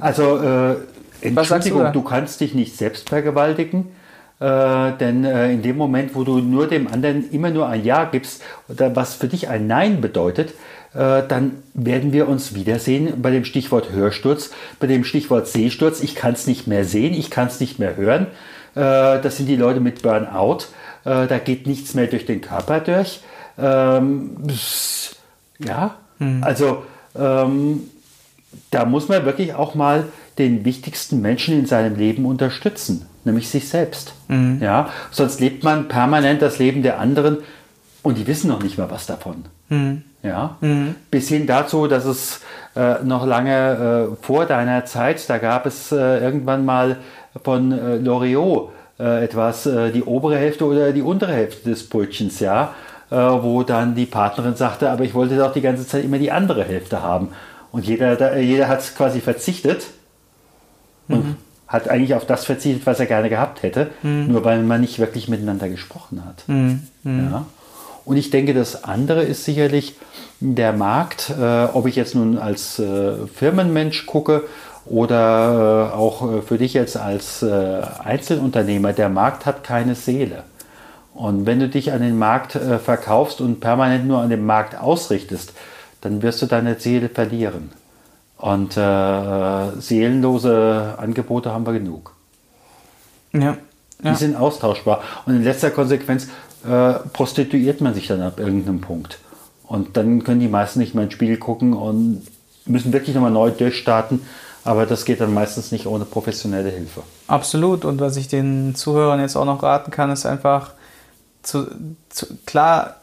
Also 0.00 0.38
äh, 0.38 0.76
Entschuldigung, 1.20 1.84
du, 1.86 1.92
du, 1.92 2.02
kannst 2.02 2.40
dich 2.40 2.54
nicht 2.54 2.76
selbst 2.76 3.08
vergewaltigen. 3.08 3.90
Äh, 4.40 4.92
denn 4.92 5.24
äh, 5.24 5.52
in 5.52 5.62
dem 5.62 5.76
Moment, 5.76 6.14
wo 6.14 6.22
du 6.22 6.38
nur 6.38 6.68
dem 6.68 6.86
anderen 6.86 7.28
immer 7.32 7.50
nur 7.50 7.68
ein 7.68 7.84
Ja 7.84 8.04
gibst, 8.04 8.42
oder 8.68 8.94
was 8.94 9.14
für 9.14 9.26
dich 9.26 9.48
ein 9.48 9.66
Nein 9.66 10.00
bedeutet, 10.00 10.54
dann 10.98 11.62
werden 11.74 12.12
wir 12.12 12.28
uns 12.28 12.54
wiedersehen 12.54 13.22
bei 13.22 13.30
dem 13.30 13.44
Stichwort 13.44 13.92
Hörsturz, 13.92 14.50
bei 14.80 14.88
dem 14.88 15.04
Stichwort 15.04 15.46
Sehsturz. 15.46 16.00
Ich 16.02 16.16
kann 16.16 16.32
es 16.32 16.48
nicht 16.48 16.66
mehr 16.66 16.84
sehen, 16.84 17.14
ich 17.14 17.30
kann 17.30 17.46
es 17.46 17.60
nicht 17.60 17.78
mehr 17.78 17.96
hören. 17.96 18.26
Äh, 18.74 19.20
das 19.20 19.36
sind 19.36 19.46
die 19.46 19.56
Leute 19.56 19.80
mit 19.80 20.02
Burnout. 20.02 20.66
Äh, 21.04 21.26
da 21.26 21.38
geht 21.38 21.66
nichts 21.66 21.94
mehr 21.94 22.06
durch 22.06 22.26
den 22.26 22.40
Körper 22.40 22.80
durch. 22.80 23.20
Ähm, 23.58 24.36
ja, 25.58 25.96
hm. 26.18 26.42
also 26.44 26.84
ähm, 27.16 27.90
da 28.70 28.84
muss 28.84 29.08
man 29.08 29.24
wirklich 29.24 29.54
auch 29.54 29.74
mal 29.74 30.04
den 30.38 30.64
wichtigsten 30.64 31.20
Menschen 31.20 31.58
in 31.58 31.66
seinem 31.66 31.96
Leben 31.96 32.24
unterstützen, 32.24 33.06
nämlich 33.24 33.48
sich 33.48 33.68
selbst. 33.68 34.14
Mhm. 34.28 34.60
Ja, 34.62 34.90
sonst 35.10 35.40
lebt 35.40 35.64
man 35.64 35.88
permanent 35.88 36.40
das 36.40 36.58
Leben 36.58 36.82
der 36.82 37.00
anderen 37.00 37.38
und 38.02 38.18
die 38.18 38.26
wissen 38.28 38.48
noch 38.48 38.62
nicht 38.62 38.78
mal 38.78 38.90
was 38.90 39.06
davon. 39.06 39.46
Mhm. 39.68 40.04
Ja, 40.22 40.56
mhm. 40.60 40.96
bis 41.10 41.28
hin 41.28 41.46
dazu, 41.46 41.86
dass 41.86 42.04
es 42.04 42.40
äh, 42.74 43.04
noch 43.04 43.24
lange 43.26 44.10
äh, 44.12 44.24
vor 44.24 44.46
deiner 44.46 44.84
Zeit, 44.84 45.28
da 45.30 45.38
gab 45.38 45.64
es 45.64 45.92
äh, 45.92 46.18
irgendwann 46.18 46.64
mal 46.64 46.96
von 47.44 47.72
äh, 47.72 47.96
Loriot 47.96 48.70
äh, 48.98 49.24
etwas, 49.24 49.66
äh, 49.66 49.92
die 49.92 50.02
obere 50.02 50.36
Hälfte 50.36 50.64
oder 50.64 50.92
die 50.92 51.02
untere 51.02 51.32
Hälfte 51.32 51.70
des 51.70 51.88
Brötchens, 51.88 52.40
ja, 52.40 52.74
wo 53.10 53.62
dann 53.62 53.94
die 53.94 54.04
Partnerin 54.04 54.54
sagte, 54.54 54.90
aber 54.90 55.02
ich 55.02 55.14
wollte 55.14 55.38
doch 55.38 55.54
die 55.54 55.62
ganze 55.62 55.86
Zeit 55.86 56.04
immer 56.04 56.18
die 56.18 56.30
andere 56.30 56.62
Hälfte 56.62 57.02
haben. 57.02 57.30
Und 57.72 57.86
jeder, 57.86 58.36
jeder 58.36 58.68
hat 58.68 58.82
quasi 58.98 59.22
verzichtet 59.22 59.86
und 61.08 61.24
mhm. 61.24 61.36
hat 61.66 61.88
eigentlich 61.88 62.14
auf 62.14 62.26
das 62.26 62.44
verzichtet, 62.44 62.84
was 62.84 63.00
er 63.00 63.06
gerne 63.06 63.30
gehabt 63.30 63.62
hätte, 63.62 63.88
mhm. 64.02 64.26
nur 64.30 64.44
weil 64.44 64.62
man 64.62 64.82
nicht 64.82 64.98
wirklich 64.98 65.26
miteinander 65.26 65.70
gesprochen 65.70 66.22
hat. 66.22 66.44
Mhm. 66.48 66.82
mhm. 67.02 67.30
Ja? 67.32 67.46
Und 68.08 68.16
ich 68.16 68.30
denke, 68.30 68.54
das 68.54 68.84
andere 68.84 69.22
ist 69.22 69.44
sicherlich 69.44 69.94
der 70.40 70.72
Markt, 70.72 71.28
äh, 71.28 71.66
ob 71.66 71.86
ich 71.86 71.94
jetzt 71.94 72.14
nun 72.14 72.38
als 72.38 72.78
äh, 72.78 73.26
Firmenmensch 73.26 74.06
gucke 74.06 74.44
oder 74.86 75.90
äh, 75.92 75.94
auch 75.94 76.38
äh, 76.38 76.40
für 76.40 76.56
dich 76.56 76.72
jetzt 76.72 76.96
als 76.96 77.42
äh, 77.42 77.82
Einzelunternehmer, 78.02 78.94
der 78.94 79.10
Markt 79.10 79.44
hat 79.44 79.62
keine 79.62 79.94
Seele. 79.94 80.44
Und 81.12 81.44
wenn 81.44 81.60
du 81.60 81.68
dich 81.68 81.92
an 81.92 82.00
den 82.00 82.16
Markt 82.16 82.54
äh, 82.54 82.78
verkaufst 82.78 83.42
und 83.42 83.60
permanent 83.60 84.06
nur 84.06 84.20
an 84.20 84.30
den 84.30 84.46
Markt 84.46 84.80
ausrichtest, 84.80 85.52
dann 86.00 86.22
wirst 86.22 86.40
du 86.40 86.46
deine 86.46 86.80
Seele 86.80 87.10
verlieren. 87.10 87.72
Und 88.38 88.74
seelenlose 88.74 90.94
Angebote 90.96 91.52
haben 91.52 91.66
wir 91.66 91.72
genug. 91.72 92.14
Ja, 93.32 93.40
ja. 93.40 93.56
Die 94.12 94.14
sind 94.14 94.36
austauschbar. 94.36 95.00
Und 95.26 95.34
in 95.34 95.42
letzter 95.42 95.72
Konsequenz 95.72 96.28
äh, 96.68 97.08
prostituiert 97.12 97.80
man 97.80 97.94
sich 97.94 98.06
dann 98.06 98.20
ab 98.20 98.38
irgendeinem 98.38 98.80
Punkt. 98.80 99.18
Und 99.66 99.96
dann 99.96 100.24
können 100.24 100.40
die 100.40 100.48
meisten 100.48 100.78
nicht 100.78 100.94
mehr 100.94 101.04
ins 101.04 101.14
Spiel 101.14 101.36
gucken 101.36 101.72
und 101.72 102.22
müssen 102.66 102.92
wirklich 102.92 103.14
nochmal 103.14 103.30
neu 103.30 103.50
durchstarten. 103.50 104.22
Aber 104.64 104.84
das 104.84 105.04
geht 105.04 105.20
dann 105.20 105.32
meistens 105.32 105.72
nicht 105.72 105.86
ohne 105.86 106.04
professionelle 106.04 106.68
Hilfe. 106.68 107.02
Absolut. 107.26 107.84
Und 107.84 108.00
was 108.00 108.16
ich 108.16 108.28
den 108.28 108.74
Zuhörern 108.74 109.20
jetzt 109.20 109.36
auch 109.36 109.44
noch 109.44 109.62
raten 109.62 109.90
kann, 109.90 110.10
ist 110.10 110.26
einfach 110.26 110.72
zu, 111.42 111.66
zu, 112.10 112.26
klar 112.44 112.96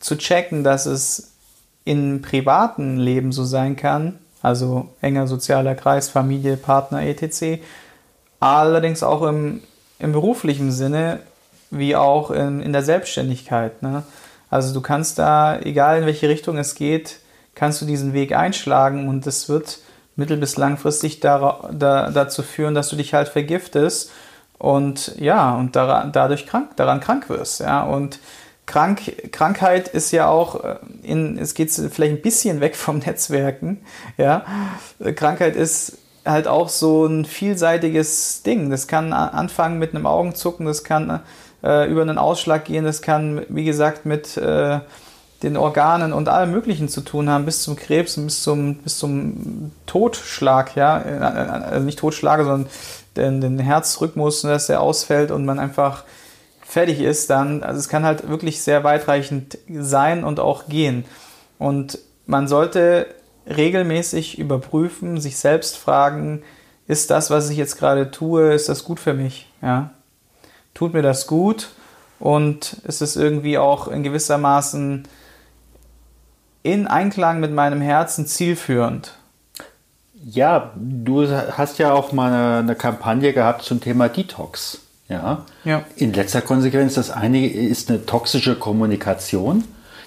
zu 0.00 0.16
checken, 0.16 0.64
dass 0.64 0.86
es 0.86 1.32
im 1.84 2.22
privaten 2.22 2.98
Leben 2.98 3.30
so 3.30 3.44
sein 3.44 3.76
kann, 3.76 4.18
also 4.42 4.88
enger 5.00 5.26
sozialer 5.26 5.74
Kreis, 5.74 6.08
Familie, 6.08 6.56
Partner, 6.56 7.02
etc. 7.02 7.62
Allerdings 8.40 9.02
auch 9.02 9.22
im, 9.22 9.62
im 9.98 10.12
beruflichen 10.12 10.72
Sinne, 10.72 11.20
wie 11.78 11.96
auch 11.96 12.30
in, 12.30 12.60
in 12.60 12.72
der 12.72 12.82
Selbstständigkeit. 12.82 13.82
Ne? 13.82 14.02
Also 14.50 14.72
du 14.72 14.80
kannst 14.80 15.18
da, 15.18 15.58
egal 15.60 16.00
in 16.00 16.06
welche 16.06 16.28
Richtung 16.28 16.58
es 16.58 16.74
geht, 16.74 17.20
kannst 17.54 17.80
du 17.80 17.86
diesen 17.86 18.12
Weg 18.12 18.34
einschlagen 18.34 19.08
und 19.08 19.26
es 19.26 19.48
wird 19.48 19.78
mittel- 20.16 20.36
bis 20.36 20.56
langfristig 20.56 21.20
da, 21.20 21.68
da, 21.72 22.10
dazu 22.10 22.42
führen, 22.42 22.74
dass 22.74 22.88
du 22.88 22.96
dich 22.96 23.14
halt 23.14 23.28
vergiftest 23.28 24.10
und 24.58 25.16
ja, 25.18 25.54
und 25.54 25.76
daran, 25.76 26.12
dadurch 26.12 26.46
krank, 26.46 26.76
daran 26.76 27.00
krank 27.00 27.28
wirst. 27.28 27.60
Ja, 27.60 27.82
und 27.82 28.18
Krank, 28.66 29.30
Krankheit 29.30 29.88
ist 29.88 30.10
ja 30.12 30.28
auch, 30.28 30.64
äh, 30.64 30.76
in, 31.02 31.38
es 31.38 31.54
geht 31.54 31.70
vielleicht 31.70 32.14
ein 32.14 32.22
bisschen 32.22 32.60
weg 32.60 32.76
vom 32.76 32.98
Netzwerken, 32.98 33.84
ja. 34.16 34.44
Krankheit 35.16 35.54
ist 35.54 35.98
halt 36.24 36.48
auch 36.48 36.70
so 36.70 37.04
ein 37.04 37.26
vielseitiges 37.26 38.42
Ding. 38.42 38.70
Das 38.70 38.86
kann 38.88 39.12
anfangen 39.12 39.78
mit 39.78 39.94
einem 39.94 40.06
Augenzucken, 40.06 40.64
das 40.64 40.82
kann 40.82 41.20
äh, 41.64 41.90
über 41.90 42.02
einen 42.02 42.18
Ausschlag 42.18 42.66
gehen, 42.66 42.84
das 42.84 43.02
kann, 43.02 43.46
wie 43.48 43.64
gesagt, 43.64 44.04
mit 44.04 44.36
äh, 44.36 44.80
den 45.42 45.56
Organen 45.56 46.12
und 46.12 46.28
allem 46.28 46.52
Möglichen 46.52 46.88
zu 46.88 47.00
tun 47.00 47.28
haben, 47.28 47.44
bis 47.44 47.62
zum 47.62 47.76
Krebs 47.76 48.16
und 48.16 48.26
bis 48.26 48.42
zum, 48.42 48.76
bis 48.76 48.98
zum 48.98 49.72
Totschlag, 49.86 50.76
ja. 50.76 51.00
Äh, 51.00 51.18
also 51.18 51.84
nicht 51.84 51.98
Totschlag, 51.98 52.38
sondern 52.44 52.66
den, 53.16 53.40
den 53.40 53.58
Herzrhythmus, 53.58 54.42
dass 54.42 54.66
der 54.66 54.80
ausfällt 54.80 55.30
und 55.30 55.44
man 55.44 55.58
einfach 55.58 56.04
fertig 56.62 57.00
ist, 57.00 57.30
dann, 57.30 57.62
also 57.62 57.78
es 57.78 57.88
kann 57.88 58.04
halt 58.04 58.28
wirklich 58.28 58.62
sehr 58.62 58.82
weitreichend 58.84 59.58
sein 59.68 60.24
und 60.24 60.40
auch 60.40 60.66
gehen. 60.66 61.04
Und 61.58 61.98
man 62.26 62.48
sollte 62.48 63.06
regelmäßig 63.46 64.38
überprüfen, 64.38 65.20
sich 65.20 65.36
selbst 65.36 65.76
fragen, 65.76 66.42
ist 66.86 67.10
das, 67.10 67.30
was 67.30 67.48
ich 67.50 67.56
jetzt 67.56 67.78
gerade 67.78 68.10
tue, 68.10 68.52
ist 68.52 68.68
das 68.68 68.84
gut 68.84 68.98
für 68.98 69.14
mich? 69.14 69.50
Ja? 69.62 69.90
Tut 70.74 70.92
mir 70.92 71.02
das 71.02 71.26
gut? 71.26 71.70
Und 72.18 72.74
ist 72.84 73.02
es 73.02 73.16
irgendwie 73.16 73.58
auch 73.58 73.88
in 73.88 74.02
gewisser 74.02 74.38
Maßen 74.38 75.06
in 76.62 76.86
Einklang 76.86 77.40
mit 77.40 77.52
meinem 77.52 77.80
Herzen 77.80 78.26
zielführend? 78.26 79.14
Ja, 80.24 80.72
du 80.74 81.28
hast 81.28 81.78
ja 81.78 81.92
auch 81.92 82.12
mal 82.12 82.32
eine, 82.32 82.58
eine 82.58 82.74
Kampagne 82.74 83.32
gehabt 83.32 83.62
zum 83.62 83.80
Thema 83.80 84.08
Detox. 84.08 84.80
Ja. 85.08 85.44
ja. 85.64 85.84
In 85.96 86.14
letzter 86.14 86.40
Konsequenz, 86.40 86.94
das 86.94 87.10
eine 87.10 87.46
ist 87.46 87.90
eine 87.90 88.06
toxische 88.06 88.56
Kommunikation. 88.56 89.64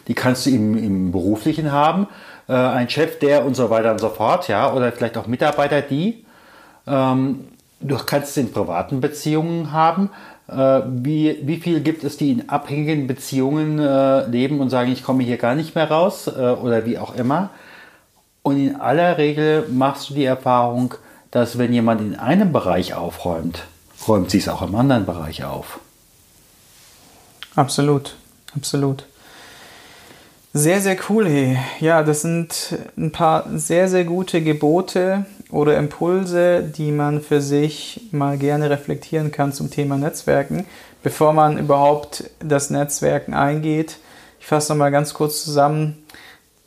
Die 0.08 0.16
kannst 0.16 0.46
du 0.46 0.50
im, 0.50 0.76
im 0.76 1.12
Beruflichen 1.12 1.72
haben. 1.72 2.08
Äh, 2.48 2.54
ein 2.54 2.90
Chef, 2.90 3.20
der 3.20 3.46
und 3.46 3.56
so 3.56 3.70
weiter 3.70 3.92
und 3.92 4.00
so 4.00 4.10
fort, 4.10 4.48
ja, 4.48 4.74
oder 4.74 4.92
vielleicht 4.92 5.18
auch 5.18 5.28
Mitarbeiter, 5.28 5.82
die. 5.82 6.26
Ähm, 6.88 7.48
du 7.80 7.98
kannst 7.98 8.30
es 8.30 8.38
in 8.38 8.52
privaten 8.52 9.02
Beziehungen 9.02 9.72
haben. 9.72 10.10
Äh, 10.48 10.82
wie, 10.88 11.40
wie 11.44 11.58
viel 11.58 11.82
gibt 11.82 12.04
es, 12.04 12.18
die 12.18 12.32
in 12.32 12.50
abhängigen 12.50 13.08
Beziehungen 13.08 13.80
äh, 13.80 14.26
leben 14.28 14.60
und 14.60 14.70
sagen, 14.70 14.92
ich 14.92 15.04
komme 15.04 15.24
hier 15.24 15.38
gar 15.38 15.56
nicht 15.56 15.76
mehr 15.76 15.90
raus 15.90 16.28
äh, 16.28 16.32
oder 16.32 16.86
wie 16.86 16.98
auch 16.98 17.16
immer. 17.16 17.50
Und 18.44 18.58
in 18.58 18.76
aller 18.78 19.18
Regel 19.18 19.68
machst 19.70 20.10
du 20.10 20.14
die 20.14 20.24
Erfahrung, 20.24 20.94
dass 21.32 21.58
wenn 21.58 21.74
jemand 21.74 22.00
in 22.00 22.16
einem 22.16 22.54
Bereich 22.54 22.94
aufräumt, 22.94 23.66
räumt 24.08 24.32
sie 24.32 24.38
es 24.38 24.48
auch 24.48 24.62
im 24.62 24.74
anderen 24.76 25.06
Bereich 25.06 25.44
auf. 25.44 25.80
Absolut, 27.56 28.16
absolut. 28.56 29.06
Sehr, 30.54 30.80
sehr 30.80 30.98
cool, 31.10 31.28
hey. 31.28 31.58
Ja, 31.82 32.04
das 32.04 32.22
sind 32.22 32.78
ein 32.98 33.12
paar 33.12 33.46
sehr, 33.54 33.90
sehr 33.90 34.06
gute 34.06 34.42
Gebote 34.42 35.26
oder 35.52 35.78
Impulse, 35.78 36.62
die 36.64 36.92
man 36.92 37.22
für 37.22 37.42
sich 37.42 38.02
mal 38.12 38.38
gerne 38.38 38.70
reflektieren 38.70 39.32
kann 39.32 39.54
zum 39.54 39.72
Thema 39.72 39.98
Netzwerken, 39.98 40.66
bevor 41.04 41.34
man 41.34 41.58
überhaupt 41.58 42.26
das 42.40 42.70
Netzwerken 42.70 43.34
eingeht. 43.34 43.98
Ich 44.40 44.46
fasse 44.48 44.72
nochmal 44.74 44.92
ganz 44.92 45.14
kurz 45.14 45.44
zusammen. 45.44 46.04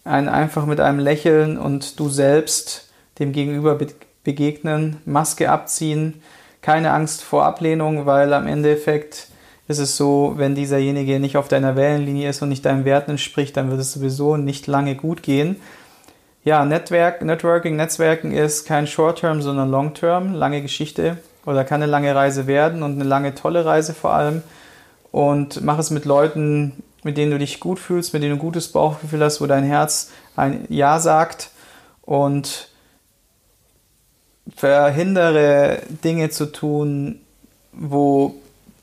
Ein, 0.05 0.29
einfach 0.29 0.65
mit 0.65 0.81
einem 0.81 0.99
Lächeln 0.99 1.59
und 1.59 2.01
du 2.01 2.09
selbst 2.09 2.91
dem 3.19 3.33
Gegenüber 3.33 3.79
begegnen, 4.25 4.97
Maske 5.05 5.51
abziehen, 5.51 6.23
keine 6.63 6.93
Angst 6.93 7.23
vor 7.23 7.45
Ablehnung, 7.45 8.07
weil 8.07 8.33
am 8.33 8.47
Endeffekt 8.47 9.29
ist 9.69 9.79
es 9.79 9.97
so, 9.97 10.35
wenn 10.37 10.55
dieserjenige 10.55 11.21
nicht 11.21 11.37
auf 11.37 11.49
deiner 11.49 11.77
Wellenlinie 11.77 12.31
ist 12.31 12.43
und 12.43 12.49
nicht 12.49 12.65
deinen 12.65 12.85
Werten 12.85 13.13
entspricht, 13.13 13.57
dann 13.57 13.71
wird 13.71 13.81
es 13.81 13.93
sowieso 13.93 14.37
nicht 14.37 14.67
lange 14.67 14.97
gut 14.97 15.23
gehen. 15.23 15.57
Ja, 16.43 16.65
Network, 16.65 17.21
Networking, 17.21 17.77
Netzwerken 17.77 18.33
ist 18.33 18.67
kein 18.67 18.87
Short-Term, 18.87 19.43
sondern 19.43 19.71
Long-Term, 19.71 20.33
lange 20.33 20.63
Geschichte 20.63 21.19
oder 21.45 21.65
kann 21.65 21.83
eine 21.83 21.91
lange 21.91 22.15
Reise 22.15 22.47
werden 22.47 22.83
und 22.83 22.95
eine 22.95 23.05
lange 23.05 23.35
tolle 23.35 23.67
Reise 23.67 23.93
vor 23.93 24.15
allem. 24.15 24.43
Und 25.13 25.63
mach 25.63 25.79
es 25.79 25.91
mit 25.91 26.07
Leuten, 26.07 26.83
mit 27.03 27.19
denen 27.19 27.31
du 27.31 27.39
dich 27.39 27.61
gut 27.61 27.79
fühlst, 27.79 28.15
mit 28.15 28.23
denen 28.23 28.33
du 28.33 28.37
ein 28.37 28.47
gutes 28.47 28.69
Bauchgefühl 28.69 29.23
hast, 29.23 29.43
wo 29.43 29.47
dein 29.47 29.65
Herz 29.65 30.13
ein 30.35 30.65
Ja 30.71 30.99
sagt. 30.99 31.51
Und 32.03 32.69
verhindere 34.57 35.83
Dinge 36.03 36.31
zu 36.31 36.47
tun, 36.47 37.21
wo 37.73 38.35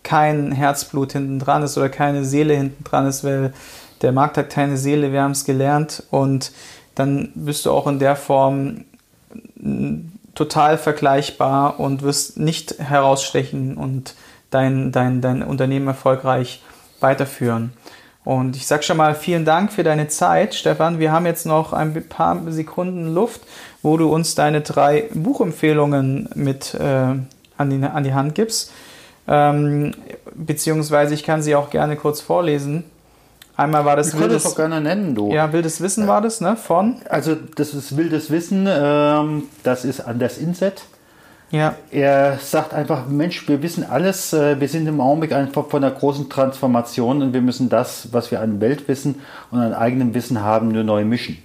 kein 0.04 0.52
Herzblut 0.52 1.14
hinten 1.14 1.40
dran 1.40 1.64
ist 1.64 1.78
oder 1.78 1.90
keine 1.90 2.24
Seele 2.24 2.54
hinten 2.54 2.84
dran 2.84 3.08
ist, 3.08 3.24
weil 3.24 3.52
der 4.02 4.12
Markt 4.12 4.38
hat 4.38 4.50
keine 4.50 4.78
Seele, 4.78 5.12
wir 5.12 5.24
haben 5.24 5.32
es 5.32 5.44
gelernt. 5.44 6.04
Und 6.12 6.52
dann 6.98 7.32
bist 7.36 7.66
du 7.66 7.72
auch 7.72 7.88
in 7.88 8.00
der 8.00 8.16
Form 8.16 8.86
total 10.36 10.78
vergleichbar 10.78 11.80
und 11.80 12.02
wirst 12.02 12.38
nicht 12.38 12.80
herausstechen 12.80 13.78
und 13.78 14.16
dein, 14.50 14.92
dein, 14.92 15.22
dein 15.22 15.44
Unternehmen 15.44 15.88
erfolgreich 15.88 16.62
weiterführen. 17.00 17.74
Und 18.24 18.56
ich 18.56 18.68
sage 18.68 18.84
schon 18.84 18.98
mal 18.98 19.16
vielen 19.16 19.46
Dank 19.46 19.72
für 19.72 19.84
deine 19.84 20.10
Zeit, 20.10 20.54
Stefan. 20.54 21.00
Wir 21.00 21.12
haben 21.12 21.26
jetzt 21.26 21.46
noch 21.46 21.72
ein 21.72 22.08
paar 22.10 22.40
Sekunden 22.52 23.14
Luft, 23.14 23.42
wo 23.82 23.96
du 23.96 24.14
uns 24.14 24.36
deine 24.36 24.62
drei 24.62 25.10
Buchempfehlungen 25.14 26.30
mit 26.36 26.74
äh, 26.74 26.84
an, 26.84 27.70
die, 27.70 27.84
an 27.84 28.04
die 28.04 28.14
Hand 28.14 28.36
gibst. 28.36 28.74
Ähm, 29.28 29.94
beziehungsweise 30.36 31.14
ich 31.14 31.24
kann 31.24 31.42
sie 31.42 31.56
auch 31.56 31.70
gerne 31.70 31.96
kurz 31.96 32.22
vorlesen. 32.22 32.84
Einmal 33.58 33.86
war 33.86 33.96
das 33.96 34.14
ich 34.14 34.20
wildes, 34.20 34.44
das 34.44 34.52
auch 34.52 34.56
gerne 34.56 34.80
nennen, 34.80 35.16
du. 35.16 35.34
Ja, 35.34 35.52
wildes 35.52 35.82
Wissen 35.82 36.08
war 36.08 36.22
das, 36.22 36.42
ne? 36.42 36.56
Von? 36.56 36.98
Also 37.10 37.36
das 37.56 37.74
ist 37.74 37.98
wildes 37.98 38.30
Wissen. 38.30 38.68
Ähm, 38.70 39.44
das 39.64 39.84
ist 39.84 40.02
Anders 40.02 40.38
Inset. 40.38 40.84
Ja. 41.50 41.76
Er 41.92 42.38
sagt 42.40 42.74
einfach, 42.74 43.08
Mensch, 43.08 43.48
wir 43.48 43.62
wissen 43.64 43.84
alles, 43.84 44.34
äh, 44.34 44.60
wir 44.60 44.68
sind 44.68 44.86
im 44.86 45.02
Augenblick 45.02 45.32
einfach 45.32 45.68
von 45.68 45.84
einer 45.84 45.94
großen 45.94 46.30
Transformation 46.30 47.22
und 47.22 47.34
wir 47.34 47.42
müssen 47.42 47.70
das, 47.70 48.10
was 48.12 48.32
wir 48.32 48.42
an 48.42 48.62
Weltwissen 48.62 49.16
und 49.50 49.60
an 49.60 49.74
eigenem 49.74 50.14
Wissen 50.14 50.42
haben, 50.42 50.68
nur 50.68 50.84
neu 50.84 51.06
mischen, 51.06 51.38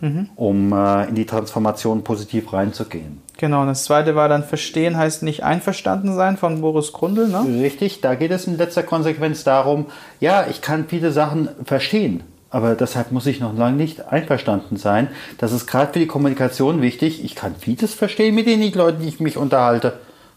mhm. 0.00 0.30
um 0.34 0.72
äh, 0.72 1.08
in 1.08 1.14
die 1.14 1.26
Transformation 1.26 2.02
positiv 2.02 2.52
reinzugehen. 2.52 3.20
Genau, 3.40 3.62
und 3.62 3.68
das 3.68 3.84
zweite 3.84 4.14
war 4.14 4.28
dann 4.28 4.44
Verstehen 4.44 4.98
heißt 4.98 5.22
nicht 5.22 5.44
einverstanden 5.44 6.14
sein 6.14 6.36
von 6.36 6.60
Boris 6.60 6.92
Grundl, 6.92 7.26
ne? 7.26 7.62
Richtig, 7.62 8.02
da 8.02 8.14
geht 8.14 8.32
es 8.32 8.46
in 8.46 8.58
letzter 8.58 8.82
Konsequenz 8.82 9.44
darum, 9.44 9.86
ja, 10.20 10.44
ich 10.50 10.60
kann 10.60 10.84
viele 10.88 11.10
Sachen 11.10 11.48
verstehen, 11.64 12.22
aber 12.50 12.74
deshalb 12.74 13.12
muss 13.12 13.24
ich 13.24 13.40
noch 13.40 13.56
lange 13.56 13.78
nicht 13.78 14.12
einverstanden 14.12 14.76
sein. 14.76 15.08
Das 15.38 15.52
ist 15.52 15.66
gerade 15.66 15.90
für 15.90 16.00
die 16.00 16.06
Kommunikation 16.06 16.82
wichtig. 16.82 17.24
Ich 17.24 17.34
kann 17.34 17.54
vieles 17.58 17.94
verstehen 17.94 18.34
mit 18.34 18.46
den 18.46 18.60
Leuten, 18.74 19.00
die 19.00 19.08
ich 19.08 19.20
mich 19.20 19.38
unterhalte, 19.38 19.94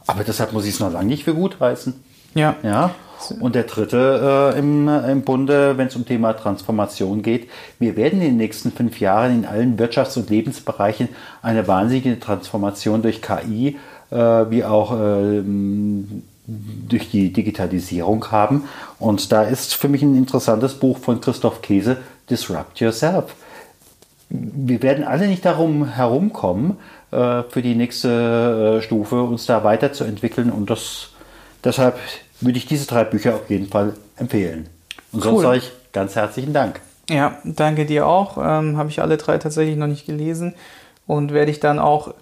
aber 0.07 0.23
deshalb 0.23 0.53
muss 0.53 0.63
ich 0.63 0.75
es 0.75 0.79
noch 0.79 0.93
lange 0.93 1.09
nicht 1.09 1.25
für 1.25 1.33
gut 1.33 1.59
heißen. 1.59 2.01
Ja. 2.35 2.55
ja. 2.63 2.95
Und 3.31 3.55
der 3.55 3.63
dritte 3.63 4.53
äh, 4.55 4.59
im, 4.59 4.87
im 4.87 5.21
Bunde, 5.21 5.77
wenn 5.77 5.87
es 5.87 5.95
um 5.95 6.05
Thema 6.05 6.33
Transformation 6.33 7.21
geht, 7.21 7.49
wir 7.79 7.95
werden 7.95 8.21
in 8.21 8.29
den 8.29 8.37
nächsten 8.37 8.71
fünf 8.71 8.99
Jahren 8.99 9.33
in 9.33 9.45
allen 9.45 9.77
Wirtschafts- 9.77 10.17
und 10.17 10.29
Lebensbereichen 10.29 11.09
eine 11.41 11.67
wahnsinnige 11.67 12.19
Transformation 12.19 13.01
durch 13.01 13.21
KI 13.21 13.77
äh, 14.13 14.15
wie 14.15 14.63
auch 14.63 14.93
äh, 14.99 15.41
durch 16.45 17.09
die 17.09 17.31
Digitalisierung 17.31 18.31
haben. 18.31 18.65
Und 18.99 19.31
da 19.31 19.43
ist 19.43 19.75
für 19.75 19.87
mich 19.87 20.01
ein 20.01 20.15
interessantes 20.15 20.73
Buch 20.75 20.97
von 20.97 21.21
Christoph 21.21 21.61
Käse, 21.61 21.97
Disrupt 22.29 22.79
Yourself. 22.79 23.35
Wir 24.29 24.81
werden 24.81 25.03
alle 25.03 25.27
nicht 25.27 25.45
darum 25.45 25.85
herumkommen, 25.85 26.77
äh, 27.11 27.43
für 27.49 27.61
die 27.61 27.75
nächste 27.75 28.79
äh, 28.79 28.81
Stufe 28.81 29.21
uns 29.21 29.45
da 29.45 29.63
weiterzuentwickeln. 29.63 30.51
Und 30.51 30.69
das, 30.69 31.09
deshalb 31.63 31.97
würde 32.45 32.57
ich 32.57 32.65
diese 32.65 32.87
drei 32.87 33.03
Bücher 33.03 33.35
auf 33.35 33.49
jeden 33.49 33.67
Fall 33.67 33.93
empfehlen. 34.17 34.69
Und 35.11 35.25
cool. 35.25 35.31
sonst 35.31 35.41
sage 35.41 35.57
ich 35.57 35.71
ganz 35.91 36.15
herzlichen 36.15 36.53
Dank. 36.53 36.81
Ja, 37.09 37.37
danke 37.43 37.85
dir 37.85 38.07
auch. 38.07 38.37
Ähm, 38.37 38.77
Habe 38.77 38.89
ich 38.89 39.01
alle 39.01 39.17
drei 39.17 39.37
tatsächlich 39.37 39.75
noch 39.75 39.87
nicht 39.87 40.05
gelesen 40.05 40.55
und 41.05 41.33
werde 41.33 41.51
ich 41.51 41.59
dann 41.59 41.79
auch 41.79 42.13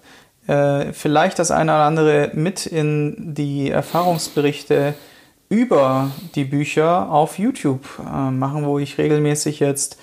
äh, 0.46 0.92
vielleicht 0.92 1.38
das 1.38 1.50
eine 1.50 1.72
oder 1.72 1.84
andere 1.84 2.30
mit 2.34 2.66
in 2.66 3.34
die 3.34 3.70
Erfahrungsberichte 3.70 4.94
über 5.48 6.10
die 6.34 6.44
Bücher 6.44 7.10
auf 7.10 7.38
YouTube 7.38 7.84
äh, 8.00 8.30
machen, 8.30 8.64
wo 8.64 8.78
ich 8.78 8.98
regelmäßig 8.98 9.60
jetzt 9.60 9.98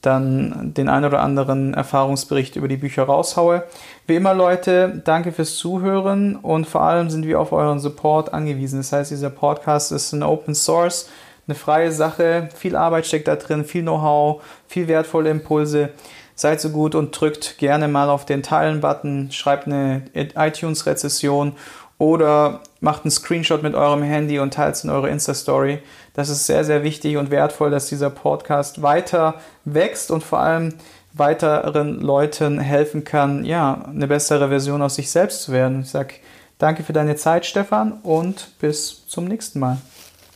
dann 0.00 0.72
den 0.74 0.88
ein 0.88 1.04
oder 1.04 1.20
anderen 1.20 1.74
Erfahrungsbericht 1.74 2.56
über 2.56 2.68
die 2.68 2.76
Bücher 2.76 3.04
raushaue. 3.04 3.64
Wie 4.06 4.16
immer, 4.16 4.34
Leute, 4.34 5.02
danke 5.04 5.32
fürs 5.32 5.56
Zuhören 5.56 6.36
und 6.36 6.66
vor 6.66 6.82
allem 6.82 7.10
sind 7.10 7.26
wir 7.26 7.38
auf 7.40 7.52
euren 7.52 7.80
Support 7.80 8.32
angewiesen. 8.32 8.78
Das 8.80 8.92
heißt, 8.92 9.10
dieser 9.10 9.30
Podcast 9.30 9.92
ist 9.92 10.12
ein 10.12 10.22
Open 10.22 10.54
Source, 10.54 11.10
eine 11.46 11.54
freie 11.54 11.92
Sache, 11.92 12.48
viel 12.54 12.76
Arbeit 12.76 13.06
steckt 13.06 13.28
da 13.28 13.36
drin, 13.36 13.64
viel 13.64 13.82
Know-how, 13.82 14.42
viel 14.66 14.88
wertvolle 14.88 15.30
Impulse. 15.30 15.90
Seid 16.34 16.60
so 16.62 16.70
gut 16.70 16.94
und 16.94 17.18
drückt 17.20 17.58
gerne 17.58 17.86
mal 17.86 18.08
auf 18.08 18.24
den 18.24 18.42
Teilen-Button, 18.42 19.30
schreibt 19.30 19.66
eine 19.66 20.04
iTunes-Rezession 20.14 21.52
oder 22.00 22.60
macht 22.80 23.04
einen 23.04 23.10
Screenshot 23.10 23.62
mit 23.62 23.74
eurem 23.74 24.02
Handy 24.02 24.38
und 24.38 24.54
teilt 24.54 24.74
es 24.74 24.84
in 24.84 24.90
eure 24.90 25.10
Insta-Story. 25.10 25.80
Das 26.14 26.30
ist 26.30 26.46
sehr, 26.46 26.64
sehr 26.64 26.82
wichtig 26.82 27.18
und 27.18 27.30
wertvoll, 27.30 27.70
dass 27.70 27.90
dieser 27.90 28.08
Podcast 28.08 28.80
weiter 28.80 29.34
wächst 29.66 30.10
und 30.10 30.24
vor 30.24 30.40
allem 30.40 30.72
weiteren 31.12 32.00
Leuten 32.00 32.58
helfen 32.58 33.04
kann, 33.04 33.44
ja, 33.44 33.84
eine 33.86 34.06
bessere 34.06 34.48
Version 34.48 34.80
aus 34.80 34.94
sich 34.94 35.10
selbst 35.10 35.42
zu 35.42 35.52
werden. 35.52 35.82
Ich 35.82 35.90
sage 35.90 36.14
danke 36.56 36.84
für 36.84 36.94
deine 36.94 37.16
Zeit, 37.16 37.44
Stefan, 37.44 37.92
und 38.02 38.58
bis 38.60 39.06
zum 39.06 39.26
nächsten 39.26 39.60
Mal. 39.60 39.76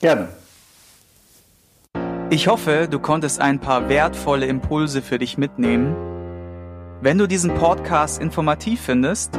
Gerne. 0.00 0.28
Ich 2.28 2.46
hoffe, 2.46 2.88
du 2.90 2.98
konntest 2.98 3.40
ein 3.40 3.58
paar 3.58 3.88
wertvolle 3.88 4.44
Impulse 4.44 5.00
für 5.00 5.18
dich 5.18 5.38
mitnehmen. 5.38 5.96
Wenn 7.00 7.16
du 7.16 7.26
diesen 7.26 7.54
Podcast 7.54 8.20
informativ 8.20 8.82
findest, 8.82 9.38